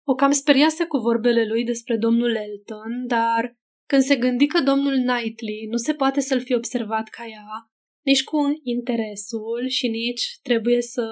O 0.07 0.13
cam 0.13 0.31
speriase 0.31 0.85
cu 0.85 0.97
vorbele 0.97 1.47
lui 1.47 1.63
despre 1.63 1.97
domnul 1.97 2.35
Elton, 2.35 3.07
dar 3.07 3.57
când 3.85 4.01
se 4.01 4.15
gândi 4.15 4.45
că 4.45 4.61
domnul 4.61 4.93
Knightley 4.93 5.65
nu 5.69 5.77
se 5.77 5.93
poate 5.93 6.19
să-l 6.19 6.41
fi 6.41 6.53
observat 6.53 7.07
ca 7.07 7.25
ea, 7.27 7.69
nici 8.05 8.23
cu 8.23 8.37
interesul 8.63 9.67
și 9.67 9.87
nici 9.87 10.39
trebuie 10.41 10.81
să 10.81 11.07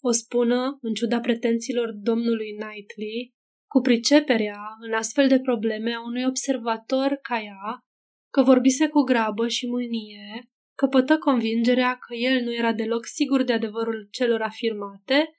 o 0.00 0.10
spună, 0.10 0.78
în 0.80 0.94
ciuda 0.94 1.20
pretențiilor 1.20 1.92
domnului 1.92 2.54
Knightley, 2.58 3.34
cu 3.66 3.80
priceperea 3.80 4.60
în 4.80 4.92
astfel 4.92 5.28
de 5.28 5.40
probleme 5.40 5.92
a 5.92 6.04
unui 6.04 6.24
observator 6.24 7.18
ca 7.22 7.40
ea, 7.40 7.78
că 8.32 8.42
vorbise 8.42 8.88
cu 8.88 9.00
grabă 9.00 9.48
și 9.48 9.66
mânie, 9.66 10.44
căpătă 10.80 11.18
convingerea 11.18 11.98
că 12.06 12.14
el 12.14 12.42
nu 12.42 12.54
era 12.54 12.72
deloc 12.72 13.06
sigur 13.06 13.42
de 13.42 13.52
adevărul 13.52 14.08
celor 14.10 14.40
afirmate, 14.40 15.30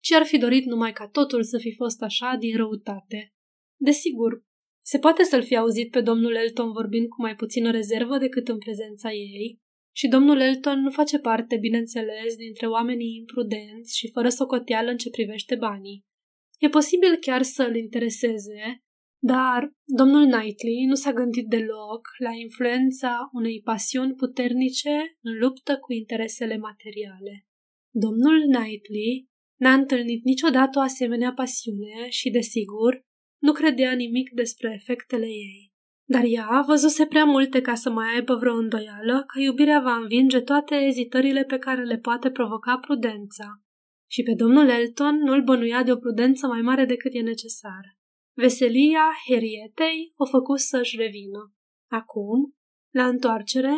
ci 0.00 0.12
ar 0.12 0.24
fi 0.24 0.38
dorit 0.38 0.64
numai 0.64 0.92
ca 0.92 1.08
totul 1.08 1.42
să 1.42 1.58
fi 1.58 1.74
fost 1.74 2.02
așa 2.02 2.36
din 2.38 2.56
răutate. 2.56 3.34
Desigur, 3.76 4.44
se 4.82 4.98
poate 4.98 5.22
să-l 5.22 5.42
fi 5.42 5.56
auzit 5.56 5.90
pe 5.90 6.00
domnul 6.00 6.34
Elton 6.34 6.72
vorbind 6.72 7.08
cu 7.08 7.20
mai 7.22 7.34
puțină 7.34 7.70
rezervă 7.70 8.18
decât 8.18 8.48
în 8.48 8.58
prezența 8.58 9.12
ei, 9.12 9.60
și 9.96 10.08
domnul 10.08 10.40
Elton 10.40 10.80
nu 10.80 10.90
face 10.90 11.18
parte, 11.18 11.56
bineînțeles, 11.56 12.36
dintre 12.36 12.66
oamenii 12.66 13.16
imprudenți 13.16 13.98
și 13.98 14.10
fără 14.10 14.28
socoteală 14.28 14.90
în 14.90 14.96
ce 14.96 15.10
privește 15.10 15.54
banii. 15.54 16.04
E 16.58 16.68
posibil 16.68 17.16
chiar 17.16 17.42
să 17.42 17.62
îl 17.62 17.76
intereseze, 17.76 18.82
dar 19.22 19.72
domnul 19.84 20.30
Knightley 20.30 20.84
nu 20.86 20.94
s-a 20.94 21.12
gândit 21.12 21.46
deloc 21.46 22.08
la 22.18 22.30
influența 22.42 23.28
unei 23.32 23.60
pasiuni 23.64 24.14
puternice 24.14 25.16
în 25.20 25.38
luptă 25.38 25.78
cu 25.78 25.92
interesele 25.92 26.56
materiale. 26.56 27.46
Domnul 27.90 28.40
Knightley 28.40 29.28
n-a 29.60 29.72
întâlnit 29.72 30.24
niciodată 30.24 30.78
o 30.78 30.82
asemenea 30.82 31.32
pasiune 31.32 32.08
și, 32.08 32.30
desigur, 32.30 33.06
nu 33.42 33.52
credea 33.52 33.92
nimic 33.92 34.30
despre 34.30 34.72
efectele 34.74 35.26
ei. 35.26 35.72
Dar 36.04 36.22
ea 36.26 36.64
văzuse 36.66 37.06
prea 37.06 37.24
multe 37.24 37.60
ca 37.60 37.74
să 37.74 37.90
mai 37.90 38.14
aibă 38.14 38.34
vreo 38.34 38.54
îndoială 38.54 39.24
că 39.26 39.40
iubirea 39.40 39.80
va 39.80 39.96
învinge 39.96 40.40
toate 40.40 40.74
ezitările 40.74 41.44
pe 41.44 41.58
care 41.58 41.84
le 41.84 41.98
poate 41.98 42.30
provoca 42.30 42.78
prudența. 42.78 43.62
Și 44.10 44.22
pe 44.22 44.34
domnul 44.36 44.68
Elton 44.68 45.16
nu-l 45.16 45.42
bănuia 45.42 45.82
de 45.82 45.92
o 45.92 45.96
prudență 45.96 46.46
mai 46.46 46.60
mare 46.60 46.84
decât 46.84 47.14
e 47.14 47.20
necesar. 47.20 47.97
Veselia 48.42 49.06
Herietei 49.26 50.12
o 50.16 50.24
făcu 50.26 50.56
să-și 50.56 50.96
revină. 50.96 51.54
Acum, 51.90 52.54
la 52.94 53.06
întoarcere, 53.06 53.74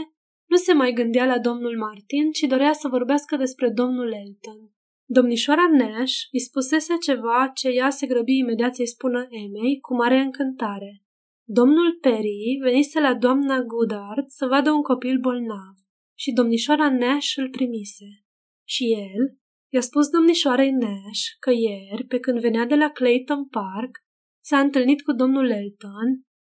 nu 0.48 0.56
se 0.56 0.72
mai 0.72 0.92
gândea 0.92 1.26
la 1.26 1.38
domnul 1.38 1.78
Martin, 1.78 2.30
ci 2.30 2.40
dorea 2.40 2.72
să 2.72 2.88
vorbească 2.88 3.36
despre 3.36 3.68
domnul 3.68 4.12
Elton. 4.12 4.60
Domnișoara 5.04 5.68
Nash 5.72 6.14
îi 6.32 6.40
spusese 6.40 6.96
ceva 7.00 7.50
ce 7.54 7.68
ea 7.68 7.90
se 7.90 8.06
grăbi 8.06 8.36
imediat 8.36 8.74
să-i 8.74 8.86
spună 8.86 9.26
Emei 9.30 9.78
cu 9.80 9.94
mare 9.94 10.18
încântare. 10.18 11.04
Domnul 11.44 11.98
Perry 12.00 12.58
venise 12.62 13.00
la 13.00 13.14
doamna 13.14 13.62
Goodard 13.62 14.26
să 14.26 14.46
vadă 14.46 14.70
un 14.70 14.82
copil 14.82 15.18
bolnav 15.18 15.74
și 16.18 16.32
domnișoara 16.32 16.90
Nash 16.90 17.32
îl 17.36 17.50
primise. 17.50 18.24
Și 18.64 18.84
el 18.92 19.38
i-a 19.72 19.80
spus 19.80 20.08
domnișoarei 20.08 20.70
Nash 20.70 21.22
că 21.38 21.50
ieri, 21.50 22.04
pe 22.08 22.18
când 22.18 22.40
venea 22.40 22.64
de 22.66 22.74
la 22.74 22.88
Clayton 22.90 23.46
Park, 23.46 24.08
s-a 24.50 24.58
întâlnit 24.58 25.02
cu 25.02 25.12
domnul 25.12 25.50
Elton 25.50 26.08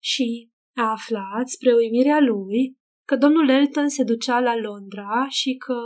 și 0.02 0.50
a 0.76 0.90
aflat, 0.90 1.48
spre 1.48 1.74
uimirea 1.74 2.20
lui, 2.20 2.76
că 3.06 3.16
domnul 3.16 3.48
Elton 3.48 3.88
se 3.88 4.04
ducea 4.04 4.40
la 4.40 4.56
Londra 4.56 5.26
și 5.28 5.54
că 5.54 5.78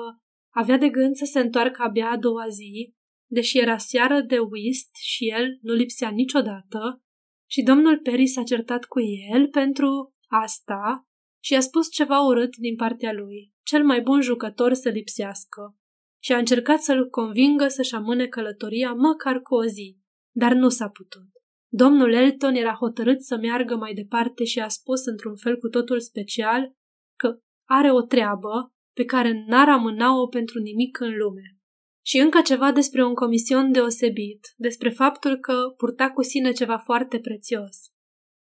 avea 0.54 0.78
de 0.78 0.88
gând 0.88 1.14
să 1.14 1.24
se 1.24 1.40
întoarcă 1.40 1.82
abia 1.82 2.10
a 2.10 2.16
doua 2.16 2.48
zi, 2.48 2.94
deși 3.30 3.58
era 3.58 3.76
seară 3.76 4.20
de 4.20 4.38
whist 4.38 4.90
și 5.00 5.28
el 5.30 5.58
nu 5.60 5.72
lipsea 5.72 6.10
niciodată, 6.10 7.02
și 7.50 7.62
domnul 7.62 7.98
Perry 7.98 8.26
s-a 8.26 8.42
certat 8.42 8.84
cu 8.84 9.00
el 9.32 9.48
pentru 9.48 10.14
asta 10.26 11.06
și 11.42 11.54
a 11.54 11.60
spus 11.60 11.90
ceva 11.90 12.20
urât 12.20 12.56
din 12.56 12.76
partea 12.76 13.12
lui, 13.12 13.52
cel 13.62 13.84
mai 13.84 14.00
bun 14.00 14.20
jucător 14.20 14.72
să 14.72 14.88
lipsească, 14.88 15.76
și 16.22 16.32
a 16.32 16.38
încercat 16.38 16.80
să-l 16.80 17.08
convingă 17.08 17.68
să-și 17.68 17.94
amâne 17.94 18.26
călătoria 18.26 18.92
măcar 18.92 19.40
cu 19.40 19.54
o 19.54 19.64
zi, 19.64 19.98
dar 20.34 20.52
nu 20.52 20.68
s-a 20.68 20.88
putut. 20.88 21.35
Domnul 21.82 22.12
Elton 22.12 22.54
era 22.54 22.72
hotărât 22.72 23.22
să 23.22 23.36
meargă 23.36 23.76
mai 23.76 23.94
departe 23.94 24.44
și 24.44 24.58
a 24.60 24.68
spus 24.68 25.04
într-un 25.04 25.36
fel 25.36 25.56
cu 25.56 25.68
totul 25.68 26.00
special 26.00 26.72
că 27.18 27.38
are 27.64 27.92
o 27.92 28.02
treabă 28.02 28.72
pe 28.94 29.04
care 29.04 29.44
n-ar 29.46 29.68
amâna-o 29.68 30.26
pentru 30.26 30.58
nimic 30.58 31.00
în 31.00 31.16
lume. 31.16 31.56
Și 32.04 32.18
încă 32.18 32.40
ceva 32.40 32.72
despre 32.72 33.04
un 33.04 33.14
comision 33.14 33.72
deosebit, 33.72 34.40
despre 34.56 34.90
faptul 34.90 35.36
că 35.36 35.54
purta 35.76 36.10
cu 36.10 36.22
sine 36.22 36.52
ceva 36.52 36.78
foarte 36.78 37.18
prețios. 37.18 37.76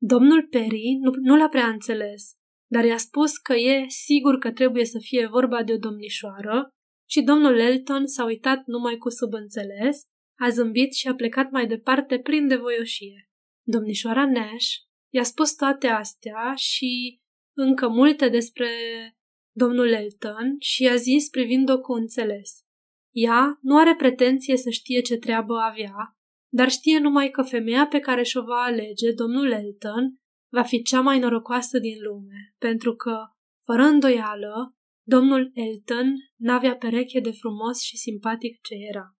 Domnul 0.00 0.46
Perry 0.50 0.98
nu, 1.00 1.10
nu 1.22 1.36
l-a 1.36 1.48
prea 1.48 1.66
înțeles, 1.66 2.32
dar 2.70 2.84
i-a 2.84 2.96
spus 2.96 3.36
că 3.36 3.54
e 3.54 3.84
sigur 3.88 4.38
că 4.38 4.52
trebuie 4.52 4.84
să 4.84 4.98
fie 5.00 5.26
vorba 5.26 5.62
de 5.62 5.72
o 5.72 5.78
domnișoară 5.78 6.68
și 7.10 7.22
domnul 7.22 7.58
Elton 7.58 8.06
s-a 8.06 8.24
uitat 8.24 8.62
numai 8.66 8.96
cu 8.96 9.08
subînțeles, 9.08 10.02
a 10.38 10.48
zâmbit 10.48 10.92
și 10.94 11.08
a 11.08 11.14
plecat 11.14 11.50
mai 11.50 11.66
departe 11.66 12.18
plin 12.18 12.48
de 12.48 12.56
voioșie. 12.56 13.30
Domnișoara 13.62 14.30
Nash 14.30 14.66
i-a 15.12 15.22
spus 15.22 15.54
toate 15.54 15.86
astea 15.86 16.54
și 16.56 17.20
încă 17.56 17.88
multe 17.88 18.28
despre 18.28 18.68
domnul 19.56 19.92
Elton 19.92 20.56
și 20.58 20.82
i-a 20.82 20.96
zis 20.96 21.28
privind-o 21.28 21.80
cu 21.80 21.92
înțeles. 21.92 22.64
Ea 23.14 23.58
nu 23.60 23.78
are 23.78 23.94
pretenție 23.94 24.56
să 24.56 24.70
știe 24.70 25.00
ce 25.00 25.16
treabă 25.16 25.54
avea, 25.54 26.16
dar 26.52 26.70
știe 26.70 26.98
numai 26.98 27.30
că 27.30 27.42
femeia 27.42 27.86
pe 27.86 27.98
care 27.98 28.22
și-o 28.22 28.42
va 28.42 28.62
alege, 28.62 29.12
domnul 29.12 29.52
Elton, 29.52 30.18
va 30.52 30.62
fi 30.62 30.82
cea 30.82 31.00
mai 31.00 31.18
norocoasă 31.18 31.78
din 31.78 31.96
lume, 32.02 32.54
pentru 32.58 32.94
că, 32.94 33.16
fără 33.64 33.82
îndoială, 33.82 34.76
domnul 35.06 35.50
Elton 35.54 36.14
n-avea 36.36 36.76
pereche 36.76 37.20
de 37.20 37.30
frumos 37.30 37.80
și 37.82 37.96
simpatic 37.96 38.60
ce 38.60 38.74
era. 38.88 39.08